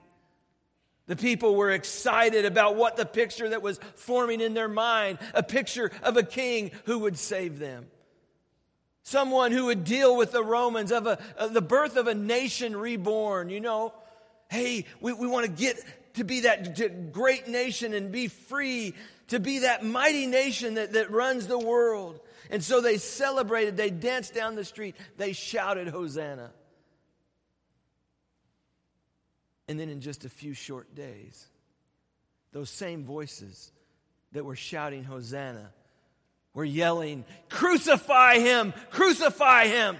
The 1.06 1.16
people 1.16 1.54
were 1.54 1.70
excited 1.70 2.44
about 2.44 2.76
what 2.76 2.96
the 2.96 3.06
picture 3.06 3.48
that 3.48 3.62
was 3.62 3.80
forming 3.94 4.40
in 4.40 4.54
their 4.54 4.68
mind 4.68 5.18
a 5.34 5.42
picture 5.42 5.90
of 6.02 6.16
a 6.16 6.22
king 6.22 6.70
who 6.84 7.00
would 7.00 7.18
save 7.18 7.58
them 7.58 7.86
someone 9.08 9.52
who 9.52 9.66
would 9.66 9.84
deal 9.84 10.16
with 10.16 10.32
the 10.32 10.44
Romans, 10.44 10.92
of, 10.92 11.06
a, 11.06 11.18
of 11.36 11.54
the 11.54 11.62
birth 11.62 11.96
of 11.96 12.06
a 12.06 12.14
nation 12.14 12.76
reborn. 12.76 13.48
You 13.48 13.60
know, 13.60 13.94
hey, 14.50 14.84
we, 15.00 15.12
we 15.12 15.26
want 15.26 15.46
to 15.46 15.52
get 15.52 15.78
to 16.14 16.24
be 16.24 16.40
that 16.40 17.12
great 17.12 17.48
nation 17.48 17.94
and 17.94 18.12
be 18.12 18.28
free, 18.28 18.94
to 19.28 19.40
be 19.40 19.60
that 19.60 19.84
mighty 19.84 20.26
nation 20.26 20.74
that, 20.74 20.92
that 20.92 21.10
runs 21.10 21.46
the 21.46 21.58
world. 21.58 22.20
And 22.50 22.62
so 22.62 22.80
they 22.80 22.98
celebrated, 22.98 23.76
they 23.76 23.90
danced 23.90 24.34
down 24.34 24.54
the 24.54 24.64
street, 24.64 24.94
they 25.16 25.32
shouted, 25.32 25.88
Hosanna. 25.88 26.50
And 29.68 29.78
then 29.78 29.90
in 29.90 30.00
just 30.00 30.24
a 30.24 30.30
few 30.30 30.54
short 30.54 30.94
days, 30.94 31.46
those 32.52 32.70
same 32.70 33.04
voices 33.04 33.70
that 34.32 34.44
were 34.44 34.56
shouting, 34.56 35.04
Hosanna, 35.04 35.70
were 36.54 36.64
yelling, 36.64 37.24
Crucify 37.50 38.38
him! 38.38 38.72
Crucify 38.90 39.66
him! 39.66 39.98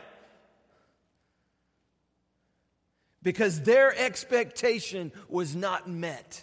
Because 3.23 3.63
their 3.63 3.95
expectation 3.97 5.13
was 5.29 5.55
not 5.55 5.89
met. 5.89 6.43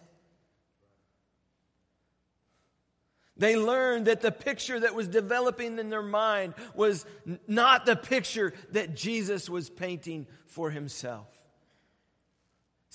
They 3.37 3.57
learned 3.57 4.05
that 4.05 4.21
the 4.21 4.31
picture 4.31 4.79
that 4.79 4.95
was 4.95 5.07
developing 5.07 5.79
in 5.79 5.89
their 5.89 6.01
mind 6.01 6.53
was 6.73 7.05
not 7.47 7.85
the 7.85 7.95
picture 7.95 8.53
that 8.71 8.95
Jesus 8.95 9.49
was 9.49 9.69
painting 9.69 10.27
for 10.45 10.69
himself. 10.69 11.27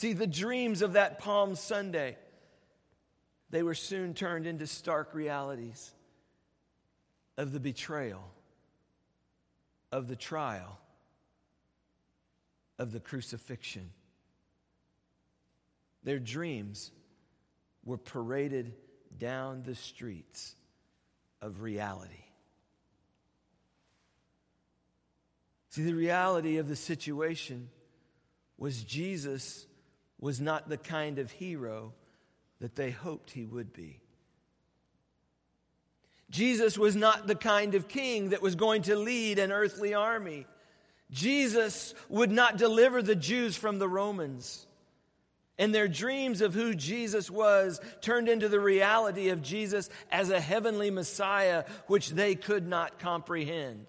See, 0.01 0.15
the 0.15 0.27
dreams 0.27 0.81
of 0.81 0.95
that 0.95 1.19
Palm 1.19 1.55
Sunday 1.55 2.17
they 3.51 3.63
were 3.63 3.75
soon 3.75 4.15
turned 4.15 4.47
into 4.47 4.67
stark 4.67 5.13
realities 5.13 5.93
of 7.37 7.53
the 7.53 7.61
betrayal, 7.61 8.25
of 9.93 10.09
the 10.09 10.17
trial, 10.17 10.79
of 12.79 12.93
the 12.93 13.01
crucifixion. 13.01 13.91
Their 16.03 16.19
dreams 16.19 16.93
were 17.85 17.99
paraded 17.99 18.73
down 19.19 19.65
the 19.65 19.75
streets 19.75 20.55
of 21.43 21.61
reality. 21.61 22.25
See, 25.69 25.83
the 25.83 25.93
reality 25.93 26.57
of 26.57 26.69
the 26.69 26.77
situation 26.77 27.69
was 28.57 28.83
Jesus 28.83 29.67
was 30.21 30.41
not 30.41 30.69
the 30.69 30.77
kind 30.77 31.19
of 31.19 31.31
hero 31.31 31.93
that 32.61 32.77
they 32.77 32.91
hoped 32.91 33.31
he 33.31 33.47
would 33.47 33.73
be. 33.73 34.01
Jesus 36.31 36.79
was 36.79 36.95
not 36.95 37.27
the 37.27 37.35
kind 37.35 37.75
of 37.75 37.89
king 37.89 38.31
that 38.31 38.43
was 38.43 38.55
going 38.55 38.83
to 38.83 38.97
lead 38.97 39.39
an 39.39 39.51
earthly 39.51 39.95
army. 39.95 40.47
Jesus 41.11 41.95
would 42.09 42.31
not 42.31 42.57
deliver 42.57 43.03
the 43.03 43.17
Jews 43.17 43.57
from 43.57 43.79
the 43.79 43.89
Romans. 43.89 44.67
And 45.59 45.75
their 45.75 45.89
dreams 45.89 46.41
of 46.41 46.55
who 46.55 46.73
Jesus 46.75 47.31
was 47.31 47.81
turned 48.01 48.29
into 48.29 48.49
the 48.49 48.61
reality 48.61 49.29
of 49.31 49.43
Jesus 49.43 49.91
as 50.11 50.31
a 50.31 50.41
heavenly 50.41 50.91
Messiah, 50.91 51.65
which 51.87 52.11
they 52.11 52.35
could 52.35 52.67
not 52.67 52.99
comprehend. 52.99 53.87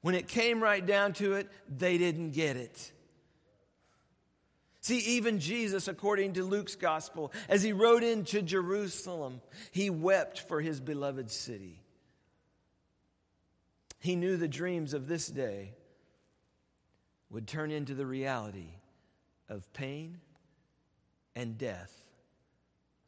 When 0.00 0.14
it 0.14 0.28
came 0.28 0.62
right 0.62 0.84
down 0.84 1.14
to 1.14 1.34
it, 1.34 1.50
they 1.68 1.98
didn't 1.98 2.30
get 2.30 2.56
it. 2.56 2.92
See, 4.84 4.98
even 4.98 5.40
Jesus, 5.40 5.88
according 5.88 6.34
to 6.34 6.44
Luke's 6.44 6.76
gospel, 6.76 7.32
as 7.48 7.62
he 7.62 7.72
rode 7.72 8.02
into 8.02 8.42
Jerusalem, 8.42 9.40
he 9.70 9.88
wept 9.88 10.40
for 10.40 10.60
his 10.60 10.78
beloved 10.78 11.30
city. 11.30 11.80
He 13.98 14.14
knew 14.14 14.36
the 14.36 14.46
dreams 14.46 14.92
of 14.92 15.08
this 15.08 15.26
day 15.26 15.72
would 17.30 17.48
turn 17.48 17.70
into 17.70 17.94
the 17.94 18.04
reality 18.04 18.74
of 19.48 19.72
pain 19.72 20.18
and 21.34 21.56
death 21.56 21.98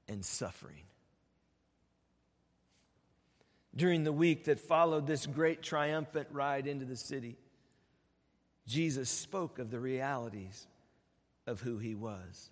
and 0.09 0.25
suffering. 0.25 0.85
During 3.75 4.03
the 4.03 4.15
week 4.15 4.45
that 4.45 4.61
followed 4.61 5.07
this 5.07 5.27
great 5.27 5.61
triumphant 5.61 6.29
ride 6.31 6.67
into 6.67 6.87
the 6.87 6.97
city, 6.97 7.37
Jesus 8.67 9.11
spoke 9.11 9.59
of 9.59 9.71
the 9.71 9.79
realities 9.79 10.67
of 11.47 11.61
who 11.61 11.79
he 11.79 11.95
was. 11.95 12.51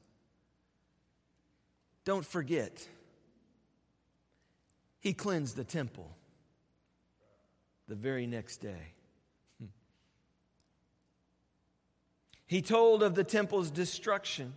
Don't 2.05 2.25
forget, 2.25 2.87
he 5.01 5.13
cleansed 5.13 5.57
the 5.57 5.65
temple 5.65 6.11
the 7.89 7.95
very 7.95 8.27
next 8.27 8.59
day. 8.59 8.93
He 12.47 12.61
told 12.61 13.03
of 13.03 13.15
the 13.15 13.25
temple's 13.25 13.71
destruction. 13.71 14.53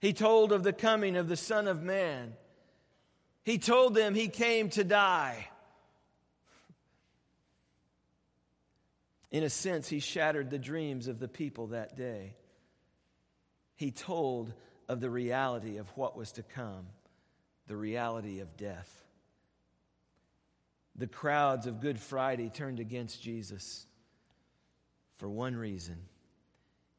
He 0.00 0.14
told 0.14 0.50
of 0.50 0.62
the 0.62 0.72
coming 0.72 1.16
of 1.16 1.28
the 1.28 1.36
Son 1.36 1.68
of 1.68 1.82
Man. 1.82 2.32
He 3.44 3.58
told 3.58 3.94
them 3.94 4.14
he 4.14 4.28
came 4.28 4.70
to 4.70 4.82
die. 4.82 5.46
In 9.30 9.42
a 9.42 9.50
sense, 9.50 9.88
he 9.88 10.00
shattered 10.00 10.50
the 10.50 10.58
dreams 10.58 11.06
of 11.06 11.18
the 11.20 11.28
people 11.28 11.68
that 11.68 11.96
day. 11.96 12.34
He 13.76 13.90
told 13.90 14.52
of 14.88 15.00
the 15.00 15.10
reality 15.10 15.76
of 15.76 15.88
what 15.96 16.16
was 16.16 16.32
to 16.32 16.42
come, 16.42 16.86
the 17.66 17.76
reality 17.76 18.40
of 18.40 18.56
death. 18.56 19.04
The 20.96 21.06
crowds 21.06 21.66
of 21.66 21.80
Good 21.80 21.98
Friday 21.98 22.48
turned 22.48 22.80
against 22.80 23.22
Jesus 23.22 23.86
for 25.16 25.28
one 25.28 25.56
reason 25.56 25.96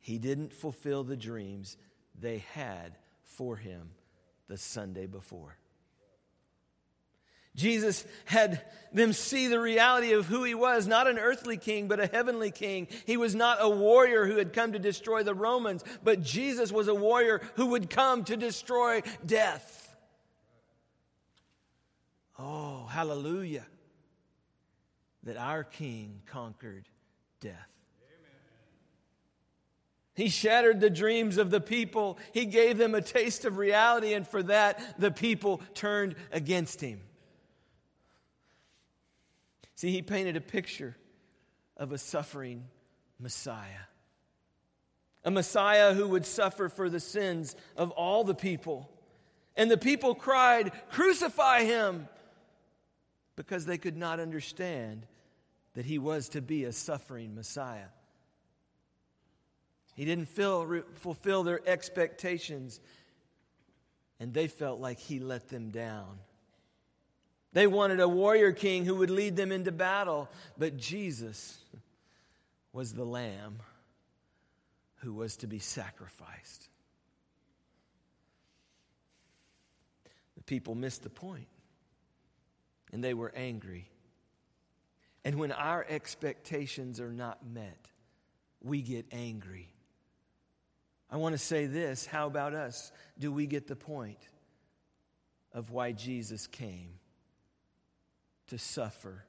he 0.08 0.20
didn't 0.20 0.54
fulfill 0.54 1.04
the 1.04 1.18
dreams 1.18 1.76
they 2.18 2.38
had 2.54 2.98
for 3.24 3.58
him 3.58 3.90
the 4.48 4.58
Sunday 4.58 5.06
before. 5.06 5.58
Jesus 7.58 8.06
had 8.26 8.62
them 8.94 9.12
see 9.12 9.48
the 9.48 9.60
reality 9.60 10.14
of 10.14 10.28
who 10.28 10.44
he 10.44 10.56
was, 10.56 10.88
not 10.88 11.08
an 11.08 11.18
earthly 11.18 11.58
king, 11.58 11.88
but 11.88 12.00
a 12.00 12.08
heavenly 12.08 12.52
king. 12.52 12.88
He 13.06 13.18
was 13.18 13.36
not 13.36 13.58
a 13.60 13.70
warrior 13.70 14.26
who 14.26 14.38
had 14.38 14.54
come 14.54 14.74
to 14.74 14.80
destroy 14.80 15.24
the 15.24 15.34
Romans, 15.34 15.84
but 16.04 16.22
Jesus 16.22 16.72
was 16.72 16.88
a 16.88 16.96
warrior 16.96 17.42
who 17.56 17.68
would 17.68 17.90
come 17.90 18.24
to 18.26 18.38
destroy 18.38 19.02
death. 19.26 19.96
Oh, 22.40 22.86
hallelujah. 22.86 23.66
That 25.24 25.38
our 25.38 25.64
king 25.64 26.22
conquered 26.28 26.88
death. 27.42 27.54
He 30.14 30.30
shattered 30.30 30.80
the 30.80 30.90
dreams 30.90 31.38
of 31.38 31.52
the 31.52 31.62
people. 31.62 32.18
He 32.34 32.46
gave 32.46 32.78
them 32.78 32.96
a 32.96 33.02
taste 33.02 33.46
of 33.46 33.58
reality, 33.58 34.14
and 34.14 34.28
for 34.28 34.42
that, 34.44 35.00
the 35.00 35.12
people 35.12 35.62
turned 35.76 36.16
against 36.32 36.82
him. 36.82 37.02
See, 39.78 39.92
he 39.92 40.02
painted 40.02 40.36
a 40.36 40.42
picture 40.42 40.98
of 41.78 41.92
a 41.92 42.00
suffering 42.00 42.66
Messiah. 43.20 43.86
A 45.24 45.30
Messiah 45.30 45.94
who 45.94 46.08
would 46.10 46.26
suffer 46.26 46.68
for 46.68 46.90
the 46.90 47.00
sins 47.00 47.56
of 47.76 47.92
all 47.92 48.24
the 48.24 48.34
people. 48.34 48.90
And 49.56 49.70
the 49.70 49.78
people 49.78 50.16
cried, 50.16 50.72
Crucify 50.90 51.64
him! 51.64 52.10
Because 53.36 53.68
they 53.68 53.78
could 53.78 53.96
not 53.96 54.20
understand 54.20 55.06
that 55.76 55.86
he 55.86 56.00
was 56.00 56.30
to 56.30 56.42
be 56.42 56.64
a 56.64 56.72
suffering 56.72 57.36
Messiah. 57.36 57.90
He 59.94 60.06
didn't 60.06 60.30
fill, 60.30 60.82
fulfill 60.96 61.44
their 61.44 61.62
expectations, 61.70 62.80
and 64.20 64.34
they 64.34 64.48
felt 64.48 64.80
like 64.80 64.98
he 64.98 65.20
let 65.20 65.50
them 65.50 65.70
down. 65.70 66.18
They 67.54 67.68
wanted 67.68 68.00
a 68.00 68.08
warrior 68.08 68.52
king 68.52 68.86
who 68.86 68.96
would 68.96 69.10
lead 69.10 69.36
them 69.36 69.52
into 69.52 69.72
battle, 69.72 70.30
but 70.58 70.78
Jesus 70.78 71.58
was 72.74 72.94
the 72.94 73.06
lamb 73.06 73.60
who 74.98 75.14
was 75.14 75.38
to 75.38 75.48
be 75.48 75.60
sacrificed. 75.60 76.70
The 80.36 80.44
people 80.44 80.76
missed 80.76 81.04
the 81.04 81.10
point, 81.10 81.48
and 82.92 83.04
they 83.04 83.14
were 83.14 83.32
angry. 83.36 83.90
And 85.24 85.36
when 85.36 85.52
our 85.52 85.86
expectations 85.88 87.00
are 87.00 87.12
not 87.12 87.40
met, 87.46 87.88
we 88.62 88.82
get 88.82 89.06
angry. 89.12 89.70
I 91.10 91.18
want 91.18 91.34
to 91.34 91.40
say 91.40 91.66
this 91.66 92.06
how 92.06 92.28
about 92.28 92.54
us? 92.54 92.92
Do 93.18 93.32
we 93.32 93.48
get 93.48 93.68
the 93.68 93.76
point 93.76 94.20
of 95.54 95.72
why 95.72 95.94
Jesus 95.94 96.48
came? 96.48 97.00
To 98.48 98.58
suffer 98.58 99.26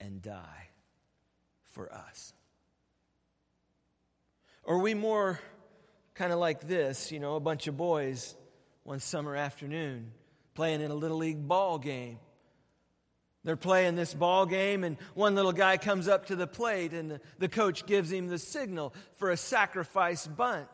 and 0.00 0.22
die 0.22 0.68
for 1.72 1.92
us? 1.92 2.32
Or 4.62 4.76
are 4.76 4.82
we 4.82 4.94
more 4.94 5.38
kind 6.14 6.32
of 6.32 6.38
like 6.38 6.66
this, 6.66 7.12
you 7.12 7.20
know, 7.20 7.36
a 7.36 7.40
bunch 7.40 7.66
of 7.66 7.76
boys 7.76 8.34
one 8.82 9.00
summer 9.00 9.36
afternoon 9.36 10.12
playing 10.54 10.80
in 10.80 10.90
a 10.90 10.94
little 10.94 11.18
league 11.18 11.46
ball 11.46 11.78
game? 11.78 12.18
They're 13.44 13.56
playing 13.56 13.94
this 13.94 14.14
ball 14.14 14.46
game, 14.46 14.84
and 14.84 14.96
one 15.12 15.34
little 15.34 15.52
guy 15.52 15.76
comes 15.76 16.08
up 16.08 16.26
to 16.26 16.36
the 16.36 16.46
plate, 16.46 16.94
and 16.94 17.10
the, 17.10 17.20
the 17.38 17.48
coach 17.48 17.84
gives 17.84 18.10
him 18.10 18.28
the 18.28 18.38
signal 18.38 18.94
for 19.18 19.30
a 19.30 19.36
sacrifice 19.36 20.26
bunt. 20.26 20.66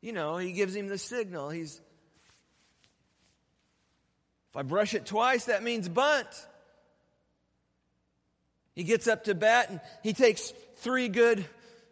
You 0.00 0.12
know, 0.12 0.38
he 0.38 0.50
gives 0.50 0.74
him 0.74 0.88
the 0.88 0.98
signal. 0.98 1.50
He's, 1.50 1.80
if 4.50 4.56
I 4.56 4.62
brush 4.62 4.94
it 4.94 5.06
twice, 5.06 5.44
that 5.44 5.62
means 5.62 5.88
bunt. 5.88 6.26
He 8.78 8.84
gets 8.84 9.08
up 9.08 9.24
to 9.24 9.34
bat 9.34 9.70
and 9.70 9.80
he 10.04 10.12
takes 10.12 10.52
three 10.76 11.08
good 11.08 11.44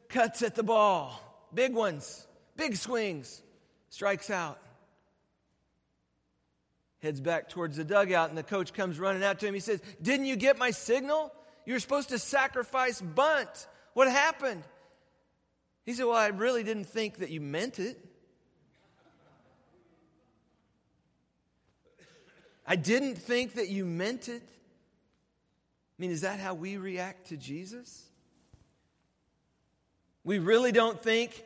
cuts 0.08 0.42
at 0.42 0.54
the 0.54 0.62
ball. 0.62 1.20
Big 1.52 1.74
ones, 1.74 2.24
big 2.56 2.76
swings. 2.76 3.42
Strikes 3.88 4.30
out. 4.30 4.60
Heads 7.02 7.20
back 7.20 7.48
towards 7.48 7.76
the 7.76 7.82
dugout, 7.82 8.28
and 8.28 8.38
the 8.38 8.44
coach 8.44 8.72
comes 8.72 9.00
running 9.00 9.24
out 9.24 9.40
to 9.40 9.48
him. 9.48 9.54
He 9.54 9.58
says, 9.58 9.82
Didn't 10.00 10.26
you 10.26 10.36
get 10.36 10.58
my 10.58 10.70
signal? 10.70 11.32
You 11.64 11.72
were 11.72 11.80
supposed 11.80 12.10
to 12.10 12.20
sacrifice 12.20 13.00
bunt. 13.00 13.66
What 13.94 14.08
happened? 14.08 14.62
He 15.84 15.92
said, 15.92 16.06
Well, 16.06 16.14
I 16.14 16.28
really 16.28 16.62
didn't 16.62 16.86
think 16.86 17.18
that 17.18 17.30
you 17.30 17.40
meant 17.40 17.80
it. 17.80 17.98
I 22.64 22.76
didn't 22.76 23.16
think 23.16 23.54
that 23.54 23.70
you 23.70 23.84
meant 23.84 24.28
it. 24.28 24.48
I 25.98 26.02
mean, 26.02 26.10
is 26.10 26.20
that 26.22 26.40
how 26.40 26.54
we 26.54 26.76
react 26.76 27.28
to 27.28 27.36
Jesus? 27.36 28.04
We 30.24 30.38
really 30.38 30.72
don't 30.72 31.02
think 31.02 31.42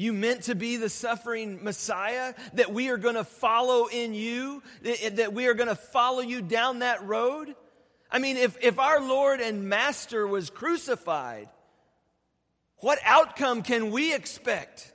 You 0.00 0.14
meant 0.14 0.44
to 0.44 0.54
be 0.54 0.78
the 0.78 0.88
suffering 0.88 1.62
Messiah, 1.62 2.32
that 2.54 2.72
we 2.72 2.88
are 2.88 2.96
going 2.96 3.16
to 3.16 3.24
follow 3.24 3.84
in 3.84 4.14
you, 4.14 4.62
that 4.82 5.34
we 5.34 5.46
are 5.46 5.52
going 5.52 5.68
to 5.68 5.74
follow 5.74 6.20
you 6.20 6.40
down 6.40 6.78
that 6.78 7.06
road? 7.06 7.54
I 8.10 8.18
mean, 8.18 8.38
if, 8.38 8.56
if 8.62 8.78
our 8.78 9.02
Lord 9.02 9.42
and 9.42 9.68
Master 9.68 10.26
was 10.26 10.48
crucified, 10.48 11.50
what 12.78 12.98
outcome 13.04 13.62
can 13.62 13.90
we 13.90 14.14
expect 14.14 14.90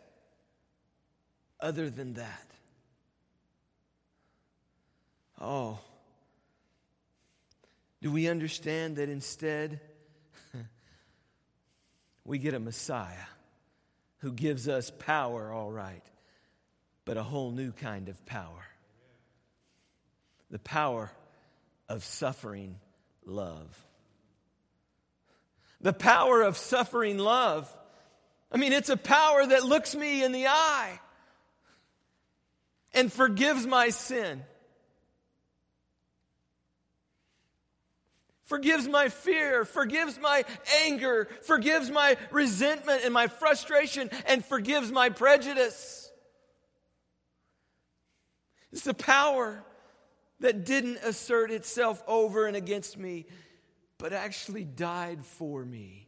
other 1.59 1.91
than 1.91 2.15
that? 2.15 2.47
Oh, 5.39 5.77
do 8.05 8.11
we 8.11 8.27
understand 8.27 8.97
that 8.97 9.09
instead 9.09 9.79
we 12.23 12.37
get 12.37 12.53
a 12.53 12.59
Messiah 12.59 13.25
who 14.19 14.31
gives 14.31 14.67
us 14.67 14.91
power, 14.99 15.51
all 15.51 15.71
right, 15.71 16.03
but 17.03 17.17
a 17.17 17.23
whole 17.23 17.49
new 17.49 17.71
kind 17.71 18.07
of 18.07 18.23
power? 18.27 18.63
The 20.51 20.59
power 20.59 21.11
of 21.89 22.03
suffering 22.03 22.75
love. 23.25 23.75
The 25.81 25.91
power 25.91 26.43
of 26.43 26.57
suffering 26.57 27.17
love. 27.17 27.75
I 28.51 28.57
mean, 28.57 28.71
it's 28.71 28.89
a 28.89 28.97
power 28.97 29.47
that 29.47 29.65
looks 29.65 29.95
me 29.95 30.23
in 30.23 30.31
the 30.31 30.45
eye 30.45 30.99
and 32.93 33.11
forgives 33.11 33.65
my 33.65 33.89
sin. 33.89 34.43
Forgives 38.45 38.87
my 38.87 39.09
fear, 39.09 39.65
forgives 39.65 40.19
my 40.19 40.45
anger, 40.83 41.27
forgives 41.41 41.89
my 41.89 42.15
resentment 42.31 43.01
and 43.03 43.13
my 43.13 43.27
frustration, 43.27 44.09
and 44.27 44.45
forgives 44.45 44.91
my 44.91 45.09
prejudice. 45.09 46.11
It's 48.71 48.83
the 48.83 48.93
power 48.93 49.63
that 50.41 50.63
didn't 50.63 50.97
assert 50.97 51.49
itself 51.49 52.03
over 52.07 52.45
and 52.45 52.55
against 52.55 52.97
me, 52.97 53.25
but 53.97 54.13
actually 54.13 54.63
died 54.63 55.25
for 55.25 55.65
me. 55.65 56.07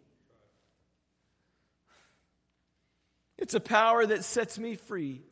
It's 3.37 3.55
a 3.55 3.59
power 3.59 4.05
that 4.05 4.23
sets 4.23 4.59
me 4.59 4.75
free 4.75 5.23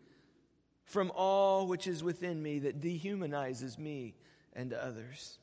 from 0.85 1.11
all 1.13 1.67
which 1.67 1.85
is 1.85 2.03
within 2.03 2.41
me 2.41 2.59
that 2.59 2.79
dehumanizes 2.79 3.77
me 3.77 4.15
and 4.53 4.73
others. 4.73 5.37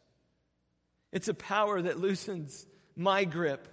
It's 1.12 1.28
a 1.28 1.34
power 1.34 1.80
that 1.82 2.00
loosens 2.00 2.66
my 2.96 3.24
grip 3.24 3.68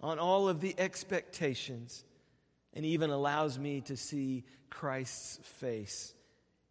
on 0.00 0.18
all 0.18 0.48
of 0.48 0.60
the 0.60 0.74
expectations 0.78 2.04
and 2.74 2.84
even 2.84 3.10
allows 3.10 3.58
me 3.58 3.82
to 3.82 3.96
see 3.96 4.44
Christ's 4.70 5.38
face 5.58 6.14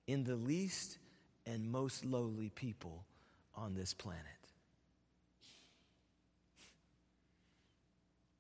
in 0.08 0.24
the 0.24 0.36
least 0.36 0.98
and 1.46 1.72
most 1.72 2.04
lowly 2.04 2.50
people 2.50 3.06
on 3.56 3.76
this 3.76 3.94
planet. 3.94 4.26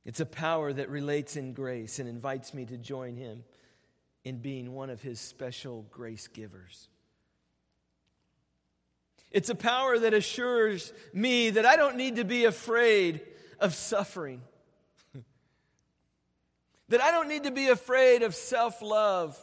It's 0.03 0.19
a 0.19 0.25
power 0.25 0.73
that 0.73 0.89
relates 0.89 1.35
in 1.35 1.53
grace 1.53 1.99
and 1.99 2.09
invites 2.09 2.53
me 2.53 2.65
to 2.65 2.77
join 2.77 3.15
him 3.15 3.43
in 4.23 4.39
being 4.39 4.73
one 4.73 4.89
of 4.89 5.01
his 5.01 5.19
special 5.19 5.85
grace 5.91 6.27
givers. 6.27 6.89
It's 9.31 9.49
a 9.49 9.55
power 9.55 9.97
that 9.97 10.13
assures 10.13 10.91
me 11.13 11.51
that 11.51 11.65
I 11.65 11.75
don't 11.75 11.95
need 11.95 12.17
to 12.17 12.25
be 12.25 12.45
afraid 12.45 13.21
of 13.59 13.73
suffering, 13.73 14.41
that 16.89 17.01
I 17.01 17.11
don't 17.11 17.29
need 17.29 17.43
to 17.43 17.51
be 17.51 17.69
afraid 17.69 18.23
of 18.23 18.35
self 18.35 18.81
love. 18.81 19.37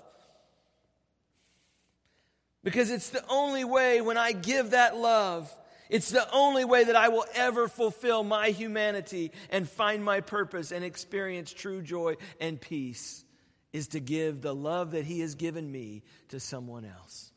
Because 2.65 2.91
it's 2.91 3.11
the 3.11 3.25
only 3.29 3.65
way 3.65 4.01
when 4.01 4.19
I 4.19 4.33
give 4.33 4.71
that 4.73 4.97
love, 4.97 5.51
it's 5.89 6.11
the 6.11 6.31
only 6.33 6.67
way 6.67 6.85
that 6.85 6.97
I 6.97 7.09
will 7.09 7.25
ever 7.35 7.67
fulfill 7.67 8.23
my 8.23 8.51
humanity 8.51 9.33
and 9.49 9.67
find 9.67 10.05
my 10.05 10.21
purpose 10.21 10.71
and 10.71 10.85
experience 10.85 11.53
true 11.53 11.81
joy 11.81 12.17
and 12.41 12.61
peace 12.61 13.25
is 13.73 13.89
to 13.89 14.01
give 14.01 14.43
the 14.43 14.55
love 14.55 14.91
that 14.91 15.05
He 15.05 15.21
has 15.21 15.35
given 15.35 15.71
me 15.71 16.03
to 16.29 16.41
someone 16.41 16.85
else. 16.85 17.33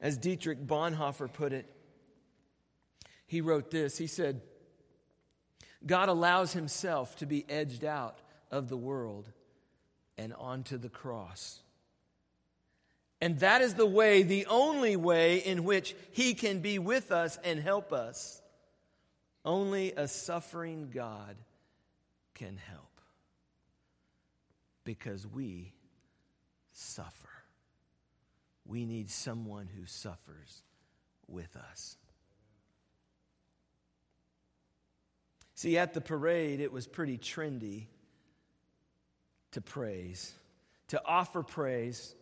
As 0.00 0.16
Dietrich 0.16 0.66
Bonhoeffer 0.66 1.32
put 1.32 1.52
it, 1.52 1.66
he 3.28 3.42
wrote 3.42 3.70
this 3.70 3.96
He 3.96 4.08
said, 4.08 4.40
God 5.86 6.08
allows 6.08 6.52
Himself 6.54 7.14
to 7.16 7.26
be 7.26 7.44
edged 7.48 7.84
out 7.84 8.18
of 8.50 8.68
the 8.68 8.76
world 8.76 9.30
and 10.16 10.34
onto 10.34 10.76
the 10.76 10.88
cross. 10.88 11.60
And 13.20 13.38
that 13.40 13.62
is 13.62 13.74
the 13.74 13.86
way, 13.86 14.22
the 14.22 14.46
only 14.46 14.96
way 14.96 15.38
in 15.38 15.64
which 15.64 15.94
He 16.10 16.34
can 16.34 16.60
be 16.60 16.78
with 16.78 17.12
us 17.12 17.38
and 17.44 17.60
help 17.60 17.92
us. 17.92 18.42
Only 19.44 19.92
a 19.92 20.08
suffering 20.08 20.90
God 20.92 21.36
can 22.34 22.56
help 22.56 23.00
because 24.84 25.26
we 25.26 25.74
suffer. 26.72 27.27
We 28.68 28.84
need 28.84 29.10
someone 29.10 29.66
who 29.66 29.86
suffers 29.86 30.62
with 31.26 31.56
us. 31.56 31.96
See, 35.54 35.76
at 35.78 35.94
the 35.94 36.00
parade, 36.00 36.60
it 36.60 36.70
was 36.70 36.86
pretty 36.86 37.18
trendy 37.18 37.86
to 39.52 39.60
praise, 39.60 40.32
to 40.88 41.02
offer 41.04 41.42
praise. 41.42 42.14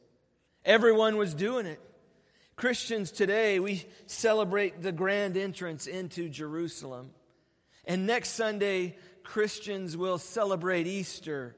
Everyone 0.65 1.17
was 1.17 1.35
doing 1.35 1.67
it. 1.67 1.81
Christians 2.55 3.11
today, 3.11 3.59
we 3.61 3.85
celebrate 4.07 4.81
the 4.81 4.93
grand 4.93 5.37
entrance 5.37 5.87
into 5.87 6.31
Jerusalem. 6.31 7.11
And 7.85 8.07
next 8.07 8.31
Sunday, 8.31 8.97
Christians 9.23 9.97
will 9.97 10.19
celebrate 10.19 10.87
Easter 10.87 11.57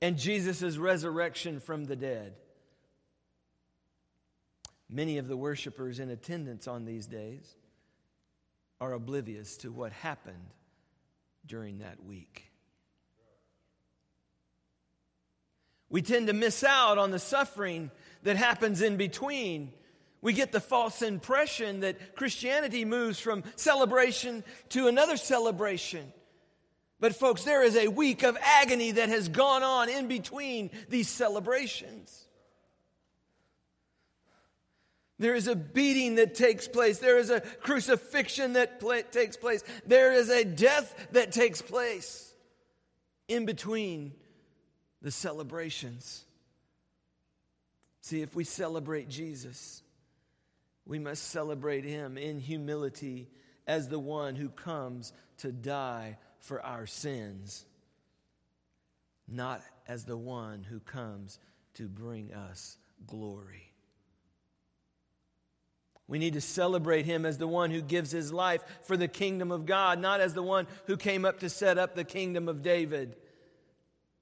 and 0.00 0.16
Jesus' 0.16 0.78
resurrection 0.78 1.60
from 1.60 1.84
the 1.84 1.96
dead. 1.96 2.34
Many 4.90 5.18
of 5.18 5.28
the 5.28 5.36
worshipers 5.36 6.00
in 6.00 6.10
attendance 6.10 6.66
on 6.66 6.84
these 6.84 7.06
days 7.06 7.54
are 8.80 8.92
oblivious 8.92 9.56
to 9.58 9.70
what 9.70 9.92
happened 9.92 10.48
during 11.46 11.78
that 11.78 12.04
week. 12.04 12.50
We 15.88 16.02
tend 16.02 16.26
to 16.26 16.32
miss 16.32 16.64
out 16.64 16.98
on 16.98 17.10
the 17.10 17.18
suffering 17.18 17.90
that 18.22 18.36
happens 18.36 18.82
in 18.82 18.96
between. 18.96 19.72
We 20.22 20.32
get 20.32 20.50
the 20.50 20.60
false 20.60 21.02
impression 21.02 21.80
that 21.80 22.16
Christianity 22.16 22.84
moves 22.84 23.20
from 23.20 23.44
celebration 23.56 24.44
to 24.70 24.88
another 24.88 25.16
celebration. 25.16 26.12
But, 26.98 27.16
folks, 27.16 27.44
there 27.44 27.62
is 27.62 27.76
a 27.76 27.88
week 27.88 28.22
of 28.22 28.36
agony 28.42 28.92
that 28.92 29.08
has 29.08 29.28
gone 29.28 29.62
on 29.62 29.88
in 29.88 30.06
between 30.06 30.70
these 30.88 31.08
celebrations. 31.08 32.26
There 35.20 35.34
is 35.34 35.48
a 35.48 35.54
beating 35.54 36.14
that 36.14 36.34
takes 36.34 36.66
place. 36.66 36.98
There 36.98 37.18
is 37.18 37.28
a 37.28 37.42
crucifixion 37.42 38.54
that 38.54 38.80
pl- 38.80 39.02
takes 39.12 39.36
place. 39.36 39.62
There 39.84 40.14
is 40.14 40.30
a 40.30 40.46
death 40.46 41.08
that 41.12 41.30
takes 41.30 41.60
place 41.60 42.32
in 43.28 43.44
between 43.44 44.14
the 45.02 45.10
celebrations. 45.10 46.24
See, 48.00 48.22
if 48.22 48.34
we 48.34 48.44
celebrate 48.44 49.10
Jesus, 49.10 49.82
we 50.86 50.98
must 50.98 51.28
celebrate 51.28 51.84
him 51.84 52.16
in 52.16 52.40
humility 52.40 53.28
as 53.66 53.88
the 53.88 53.98
one 53.98 54.36
who 54.36 54.48
comes 54.48 55.12
to 55.38 55.52
die 55.52 56.16
for 56.38 56.62
our 56.64 56.86
sins, 56.86 57.66
not 59.28 59.60
as 59.86 60.04
the 60.04 60.16
one 60.16 60.64
who 60.64 60.80
comes 60.80 61.38
to 61.74 61.88
bring 61.88 62.32
us 62.32 62.78
glory. 63.06 63.70
We 66.10 66.18
need 66.18 66.32
to 66.32 66.40
celebrate 66.40 67.06
him 67.06 67.24
as 67.24 67.38
the 67.38 67.46
one 67.46 67.70
who 67.70 67.80
gives 67.80 68.10
his 68.10 68.32
life 68.32 68.64
for 68.82 68.96
the 68.96 69.06
kingdom 69.06 69.52
of 69.52 69.64
God, 69.64 70.00
not 70.00 70.20
as 70.20 70.34
the 70.34 70.42
one 70.42 70.66
who 70.86 70.96
came 70.96 71.24
up 71.24 71.38
to 71.38 71.48
set 71.48 71.78
up 71.78 71.94
the 71.94 72.02
kingdom 72.02 72.48
of 72.48 72.62
David. 72.62 73.14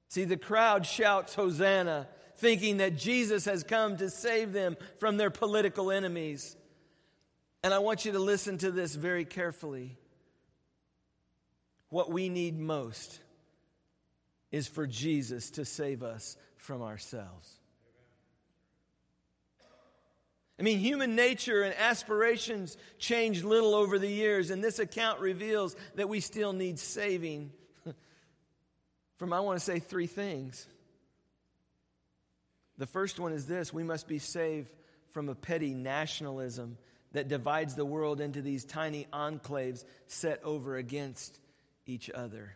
See, 0.09 0.25
the 0.25 0.37
crowd 0.37 0.85
shouts, 0.85 1.35
Hosanna, 1.35 2.07
thinking 2.37 2.77
that 2.77 2.99
Jesus 2.99 3.47
has 3.47 3.63
come 3.65 3.97
to 3.97 4.11
save 4.11 4.53
them 4.53 4.77
from 5.01 5.17
their 5.17 5.31
political 5.31 5.91
enemies. 5.91 6.59
And 7.65 7.73
I 7.73 7.79
want 7.79 8.05
you 8.05 8.13
to 8.13 8.19
listen 8.19 8.59
to 8.59 8.71
this 8.71 8.95
very 8.95 9.25
carefully. 9.25 9.97
What 11.89 12.13
we 12.13 12.29
need 12.29 12.59
most 12.59 13.19
is 14.53 14.69
for 14.69 14.87
Jesus 14.87 15.53
to 15.53 15.65
save 15.65 16.03
us 16.03 16.37
from 16.59 16.83
ourselves. 16.83 17.59
I 20.59 20.63
mean, 20.63 20.79
human 20.79 21.15
nature 21.15 21.63
and 21.63 21.75
aspirations 21.75 22.77
change 22.99 23.45
little 23.45 23.75
over 23.75 23.99
the 23.99 24.09
years, 24.09 24.51
and 24.51 24.63
this 24.63 24.81
account 24.81 25.21
reveals 25.21 25.77
that 25.95 26.09
we 26.09 26.21
still 26.21 26.53
need 26.53 26.81
saving 26.81 27.53
from, 29.19 29.33
I 29.33 29.41
want 29.41 29.59
to 29.59 29.65
say 29.65 29.79
three 29.79 30.09
things. 30.09 30.67
The 32.77 32.87
first 32.87 33.21
one 33.21 33.33
is 33.33 33.47
this 33.47 33.73
we 33.73 33.85
must 33.85 34.09
be 34.09 34.19
saved 34.19 34.73
from 35.13 35.29
a 35.29 35.35
petty 35.35 35.75
nationalism 35.75 36.77
that 37.13 37.29
divides 37.29 37.75
the 37.75 37.85
world 37.85 38.21
into 38.21 38.43
these 38.43 38.65
tiny 38.65 39.07
enclaves 39.13 39.85
set 40.07 40.43
over 40.45 40.77
against 40.77 41.39
each 41.87 42.11
other. 42.11 42.55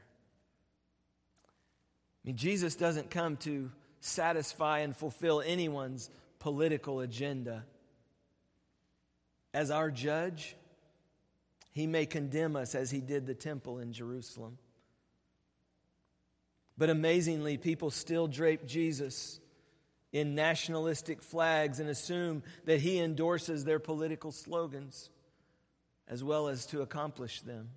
I 2.24 2.28
mean, 2.28 2.36
Jesus 2.36 2.74
doesn't 2.74 3.10
come 3.10 3.36
to 3.38 3.70
satisfy 4.00 4.80
and 4.80 4.96
fulfill 4.96 5.40
anyone's 5.40 6.10
political 6.38 7.00
agenda. 7.00 7.64
As 9.54 9.70
our 9.70 9.90
judge, 9.90 10.56
he 11.72 11.86
may 11.86 12.06
condemn 12.06 12.56
us 12.56 12.74
as 12.74 12.90
he 12.90 13.00
did 13.00 13.26
the 13.26 13.34
temple 13.34 13.78
in 13.78 13.92
Jerusalem. 13.92 14.58
But 16.78 16.90
amazingly, 16.90 17.58
people 17.58 17.90
still 17.90 18.26
drape 18.26 18.66
Jesus 18.66 19.40
in 20.12 20.34
nationalistic 20.34 21.22
flags 21.22 21.80
and 21.80 21.88
assume 21.88 22.42
that 22.64 22.80
he 22.80 22.98
endorses 22.98 23.64
their 23.64 23.78
political 23.78 24.32
slogans 24.32 25.10
as 26.08 26.22
well 26.22 26.48
as 26.48 26.66
to 26.66 26.82
accomplish 26.82 27.40
them. 27.40 27.70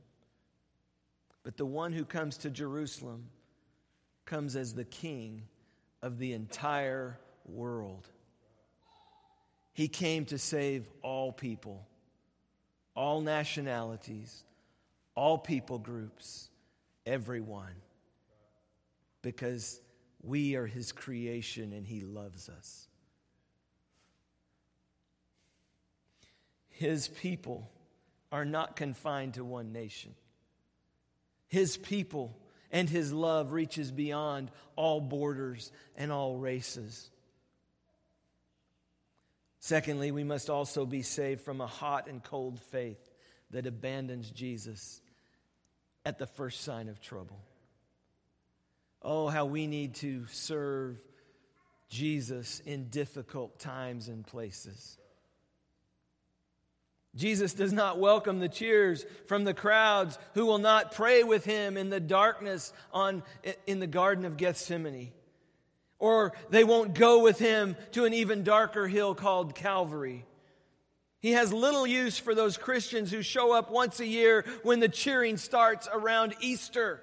But 1.44 1.58
the 1.58 1.66
one 1.66 1.94
who 1.94 2.04
comes 2.04 2.38
to 2.40 2.50
Jerusalem 2.50 3.30
comes 4.26 4.56
as 4.56 4.74
the 4.74 4.84
king 4.84 5.44
of 6.02 6.18
the 6.18 6.34
entire 6.34 7.20
world. 7.46 8.10
He 9.76 9.90
came 9.90 10.24
to 10.28 10.38
save 10.38 10.88
all 11.02 11.34
people, 11.34 11.86
all 12.96 13.20
nationalities, 13.20 14.46
all 15.16 15.38
people 15.38 15.80
groups, 15.80 16.50
everyone, 17.06 17.76
because 19.22 19.82
we 20.24 20.56
are 20.56 20.66
his 20.66 20.94
creation 20.94 21.74
and 21.74 21.86
he 21.86 22.06
loves 22.06 22.48
us. 22.48 22.88
His 26.70 27.10
people 27.10 27.70
are 28.32 28.46
not 28.46 28.78
confined 28.78 29.34
to 29.34 29.44
one 29.44 29.74
nation. 29.74 30.16
His 31.50 31.76
people 31.76 32.38
and 32.72 32.90
his 32.90 33.12
love 33.12 33.52
reaches 33.52 33.92
beyond 33.92 34.52
all 34.78 35.02
borders 35.02 35.70
and 35.98 36.14
all 36.14 36.38
races. 36.38 37.10
Secondly, 39.66 40.12
we 40.12 40.24
must 40.24 40.52
also 40.52 40.86
be 40.86 41.02
saved 41.02 41.42
from 41.42 41.60
a 41.60 41.66
hot 41.66 42.08
and 42.08 42.24
cold 42.24 42.60
faith 42.60 43.00
that 43.50 43.66
abandons 43.66 44.30
Jesus 44.30 45.02
at 46.06 46.20
the 46.20 46.28
first 46.28 46.62
sign 46.62 46.88
of 46.88 47.02
trouble. 47.02 47.40
Oh, 49.02 49.28
how 49.28 49.46
we 49.46 49.66
need 49.66 49.96
to 49.96 50.28
serve 50.28 51.00
Jesus 51.90 52.60
in 52.68 52.90
difficult 52.90 53.58
times 53.58 54.08
and 54.08 54.24
places. 54.24 55.00
Jesus 57.16 57.56
does 57.56 57.74
not 57.74 57.98
welcome 57.98 58.38
the 58.38 58.48
cheers 58.48 59.04
from 59.26 59.46
the 59.46 59.56
crowds 59.56 60.20
who 60.36 60.46
will 60.46 60.60
not 60.60 60.92
pray 60.92 61.24
with 61.24 61.44
him 61.44 61.76
in 61.76 61.90
the 61.90 62.00
darkness 62.00 62.72
on, 62.94 63.24
in 63.66 63.80
the 63.80 63.88
Garden 63.88 64.26
of 64.26 64.38
Gethsemane. 64.38 65.12
Or 65.98 66.34
they 66.50 66.64
won't 66.64 66.94
go 66.94 67.24
with 67.24 67.40
him 67.40 67.76
to 67.94 68.06
an 68.06 68.14
even 68.14 68.44
darker 68.44 68.88
hill 68.88 69.16
called 69.16 69.56
Calvary. 69.56 70.26
He 71.20 71.32
has 71.32 71.52
little 71.52 71.88
use 71.88 72.20
for 72.20 72.36
those 72.36 72.58
Christians 72.58 73.12
who 73.12 73.22
show 73.22 73.54
up 73.54 73.72
once 73.72 74.00
a 74.00 74.06
year 74.06 74.46
when 74.64 74.80
the 74.80 74.90
cheering 74.90 75.38
starts 75.38 75.88
around 75.92 76.36
Easter 76.42 77.02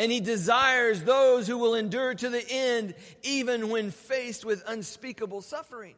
and 0.00 0.10
he 0.10 0.20
desires 0.20 1.02
those 1.02 1.46
who 1.46 1.58
will 1.58 1.74
endure 1.74 2.14
to 2.14 2.30
the 2.30 2.42
end, 2.48 2.94
even 3.22 3.68
when 3.68 3.90
faced 3.90 4.46
with 4.46 4.64
unspeakable 4.66 5.42
suffering. 5.42 5.94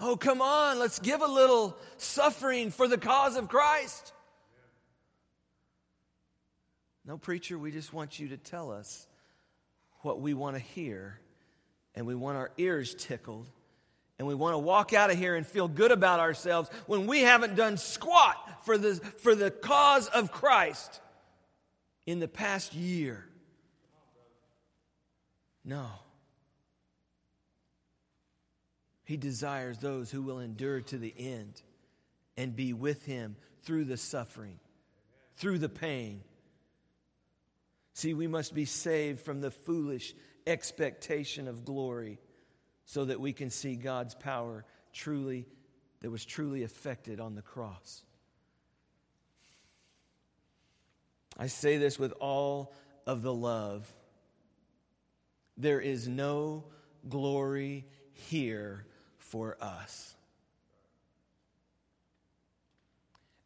Oh, 0.00 0.16
come 0.16 0.40
on, 0.40 0.78
let's 0.78 0.98
give 1.00 1.20
a 1.20 1.26
little 1.26 1.76
suffering 1.98 2.70
for 2.70 2.88
the 2.88 2.96
cause 2.96 3.36
of 3.36 3.50
Christ. 3.50 4.14
No, 7.04 7.18
preacher, 7.18 7.58
we 7.58 7.70
just 7.70 7.92
want 7.92 8.18
you 8.18 8.28
to 8.28 8.38
tell 8.38 8.70
us 8.72 9.06
what 10.02 10.20
we 10.20 10.34
want 10.34 10.56
to 10.56 10.62
hear, 10.62 11.18
and 11.94 12.06
we 12.06 12.14
want 12.14 12.36
our 12.36 12.50
ears 12.58 12.94
tickled, 12.94 13.46
and 14.18 14.28
we 14.28 14.34
want 14.34 14.54
to 14.54 14.58
walk 14.58 14.92
out 14.92 15.10
of 15.10 15.18
here 15.18 15.34
and 15.34 15.46
feel 15.46 15.68
good 15.68 15.90
about 15.90 16.20
ourselves 16.20 16.70
when 16.86 17.06
we 17.06 17.22
haven't 17.22 17.56
done 17.56 17.76
squat 17.76 18.64
for 18.64 18.78
the, 18.78 18.94
for 18.94 19.34
the 19.34 19.50
cause 19.50 20.06
of 20.08 20.30
Christ 20.30 21.00
in 22.06 22.20
the 22.20 22.28
past 22.28 22.74
year. 22.74 23.26
No. 25.64 25.86
He 29.04 29.16
desires 29.16 29.78
those 29.78 30.10
who 30.10 30.22
will 30.22 30.40
endure 30.40 30.80
to 30.82 30.98
the 30.98 31.14
end 31.18 31.60
and 32.36 32.56
be 32.56 32.72
with 32.72 33.04
him 33.04 33.36
through 33.62 33.84
the 33.84 33.96
suffering, 33.96 34.58
through 35.36 35.58
the 35.58 35.68
pain. 35.68 36.22
See, 37.94 38.14
we 38.14 38.26
must 38.26 38.54
be 38.54 38.64
saved 38.64 39.20
from 39.20 39.40
the 39.40 39.50
foolish 39.50 40.14
expectation 40.46 41.48
of 41.48 41.64
glory 41.64 42.18
so 42.84 43.04
that 43.04 43.20
we 43.20 43.32
can 43.32 43.50
see 43.50 43.76
God's 43.76 44.14
power 44.14 44.64
truly 44.92 45.46
that 46.00 46.10
was 46.10 46.24
truly 46.24 46.62
effected 46.62 47.20
on 47.20 47.34
the 47.34 47.42
cross. 47.42 48.02
I 51.38 51.46
say 51.46 51.78
this 51.78 51.98
with 51.98 52.12
all 52.20 52.74
of 53.06 53.22
the 53.22 53.32
love. 53.32 53.90
There 55.56 55.80
is 55.80 56.08
no 56.08 56.64
glory 57.08 57.86
here 58.12 58.86
for 59.18 59.56
us. 59.60 60.14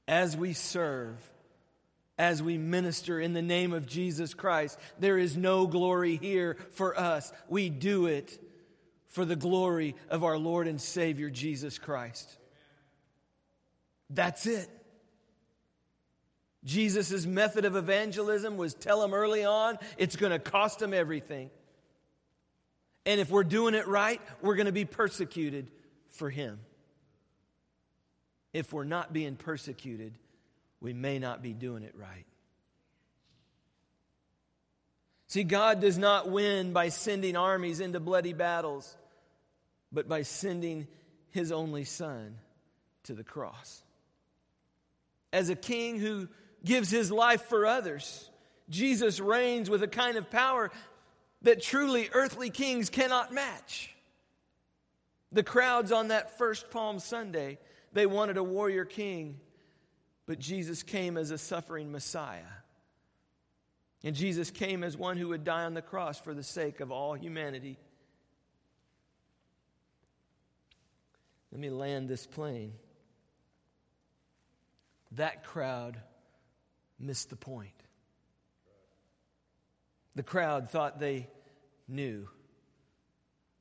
As 0.09 0.37
we 0.37 0.53
serve, 0.53 1.19
as 2.19 2.43
we 2.43 2.57
minister 2.57 3.21
in 3.21 3.35
the 3.35 3.43
name 3.43 3.73
of 3.73 3.87
Jesus 3.87 4.35
Christ, 4.35 4.79
there 4.99 5.19
is 5.19 5.37
no 5.37 5.67
glory 5.67 6.17
here 6.17 6.57
for 6.73 6.99
us. 6.99 7.33
We 7.49 7.69
do 7.69 8.07
it 8.07 8.39
for 9.09 9.25
the 9.25 9.37
glory 9.37 9.95
of 10.09 10.25
our 10.25 10.39
Lord 10.39 10.67
and 10.67 10.81
Savior 10.81 11.31
Jesus 11.31 11.79
Christ. 11.79 12.29
That's 14.11 14.47
it. 14.47 14.69
Jesus' 16.65 17.27
method 17.27 17.65
of 17.65 17.77
evangelism 17.77 18.57
was 18.57 18.75
tell 18.75 19.01
them 19.01 19.15
early 19.15 19.45
on 19.45 19.79
it's 19.99 20.17
going 20.17 20.33
to 20.33 20.39
cost 20.39 20.81
them 20.81 20.93
everything. 20.93 21.51
And 23.05 23.21
if 23.21 23.31
we're 23.31 23.45
doing 23.45 23.75
it 23.75 23.87
right, 23.87 24.21
we're 24.43 24.57
going 24.57 24.67
to 24.67 24.73
be 24.73 24.85
persecuted 24.85 25.71
for 26.09 26.29
Him. 26.29 26.59
If 28.53 28.73
we're 28.73 28.85
not 28.85 29.13
being 29.13 29.37
persecuted, 29.37 30.15
we 30.81 30.93
may 30.93 31.19
not 31.19 31.43
be 31.43 31.53
doing 31.53 31.83
it 31.83 31.95
right. 31.97 32.27
See, 35.29 35.45
God 35.45 35.81
does 35.81 35.99
not 35.99 36.31
win 36.31 36.73
by 36.73 36.89
sending 36.89 37.37
armies 37.37 37.81
into 37.81 38.01
bloody 38.01 38.33
battles, 38.33 38.97
but 39.93 40.09
by 40.09 40.23
sending 40.23 40.87
His 41.31 41.51
only 41.51 41.85
Son 41.85 42.37
to 43.05 43.15
the 43.15 43.25
cross. 43.25 43.83
As 45.33 45.51
a 45.51 45.57
king 45.57 45.99
who 45.99 46.29
gives 46.67 46.91
his 46.91 47.11
life 47.11 47.43
for 47.43 47.65
others. 47.65 48.29
Jesus 48.69 49.21
reigns 49.21 49.71
with 49.71 49.83
a 49.83 49.89
kind 49.89 50.19
of 50.19 50.31
power 50.31 50.71
that 51.43 51.63
truly 51.63 52.11
earthly 52.13 52.51
kings 52.51 52.91
cannot 52.91 53.33
match. 53.33 53.95
The 55.33 55.43
crowds 55.43 55.93
on 55.93 56.09
that 56.09 56.37
first 56.37 56.71
Palm 56.71 56.99
Sunday, 56.99 57.59
they 57.93 58.07
wanted 58.07 58.37
a 58.37 58.43
warrior 58.43 58.85
king, 58.85 59.41
but 60.27 60.41
Jesus 60.41 60.83
came 60.83 61.17
as 61.17 61.31
a 61.31 61.39
suffering 61.39 61.93
Messiah. 61.93 62.43
And 64.05 64.15
Jesus 64.15 64.51
came 64.51 64.85
as 64.85 64.97
one 64.97 65.17
who 65.17 65.29
would 65.29 65.45
die 65.45 65.65
on 65.65 65.75
the 65.75 65.83
cross 65.83 66.21
for 66.21 66.35
the 66.35 66.43
sake 66.43 66.81
of 66.81 66.93
all 66.93 67.15
humanity. 67.15 67.79
Let 71.51 71.61
me 71.61 71.71
land 71.71 72.09
this 72.09 72.27
plane. 72.27 72.75
That 75.13 75.45
crowd 75.45 75.99
missed 76.99 77.31
the 77.31 77.37
point. 77.37 77.71
The 80.15 80.23
crowd 80.23 80.71
thought 80.71 80.99
they 80.99 81.29
knew, 81.89 82.29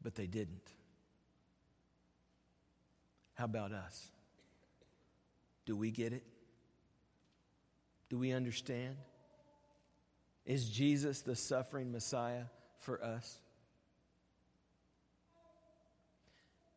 but 0.02 0.16
they 0.16 0.28
didn't. 0.28 0.68
How 3.36 3.46
about 3.46 3.72
us? 3.72 4.08
Do 5.66 5.76
we 5.76 5.92
get 5.92 6.14
it? 6.14 6.24
Do 8.10 8.18
we 8.18 8.32
understand? 8.32 8.96
Is 10.46 10.70
Jesus 10.70 11.22
the 11.22 11.36
suffering 11.36 11.92
Messiah 11.92 12.44
for 12.80 13.04
us? 13.04 13.40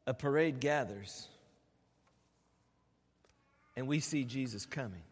A 0.06 0.14
parade 0.14 0.58
gathers, 0.58 1.28
and 3.76 3.86
we 3.86 4.00
see 4.00 4.24
Jesus 4.24 4.64
coming. 4.64 5.02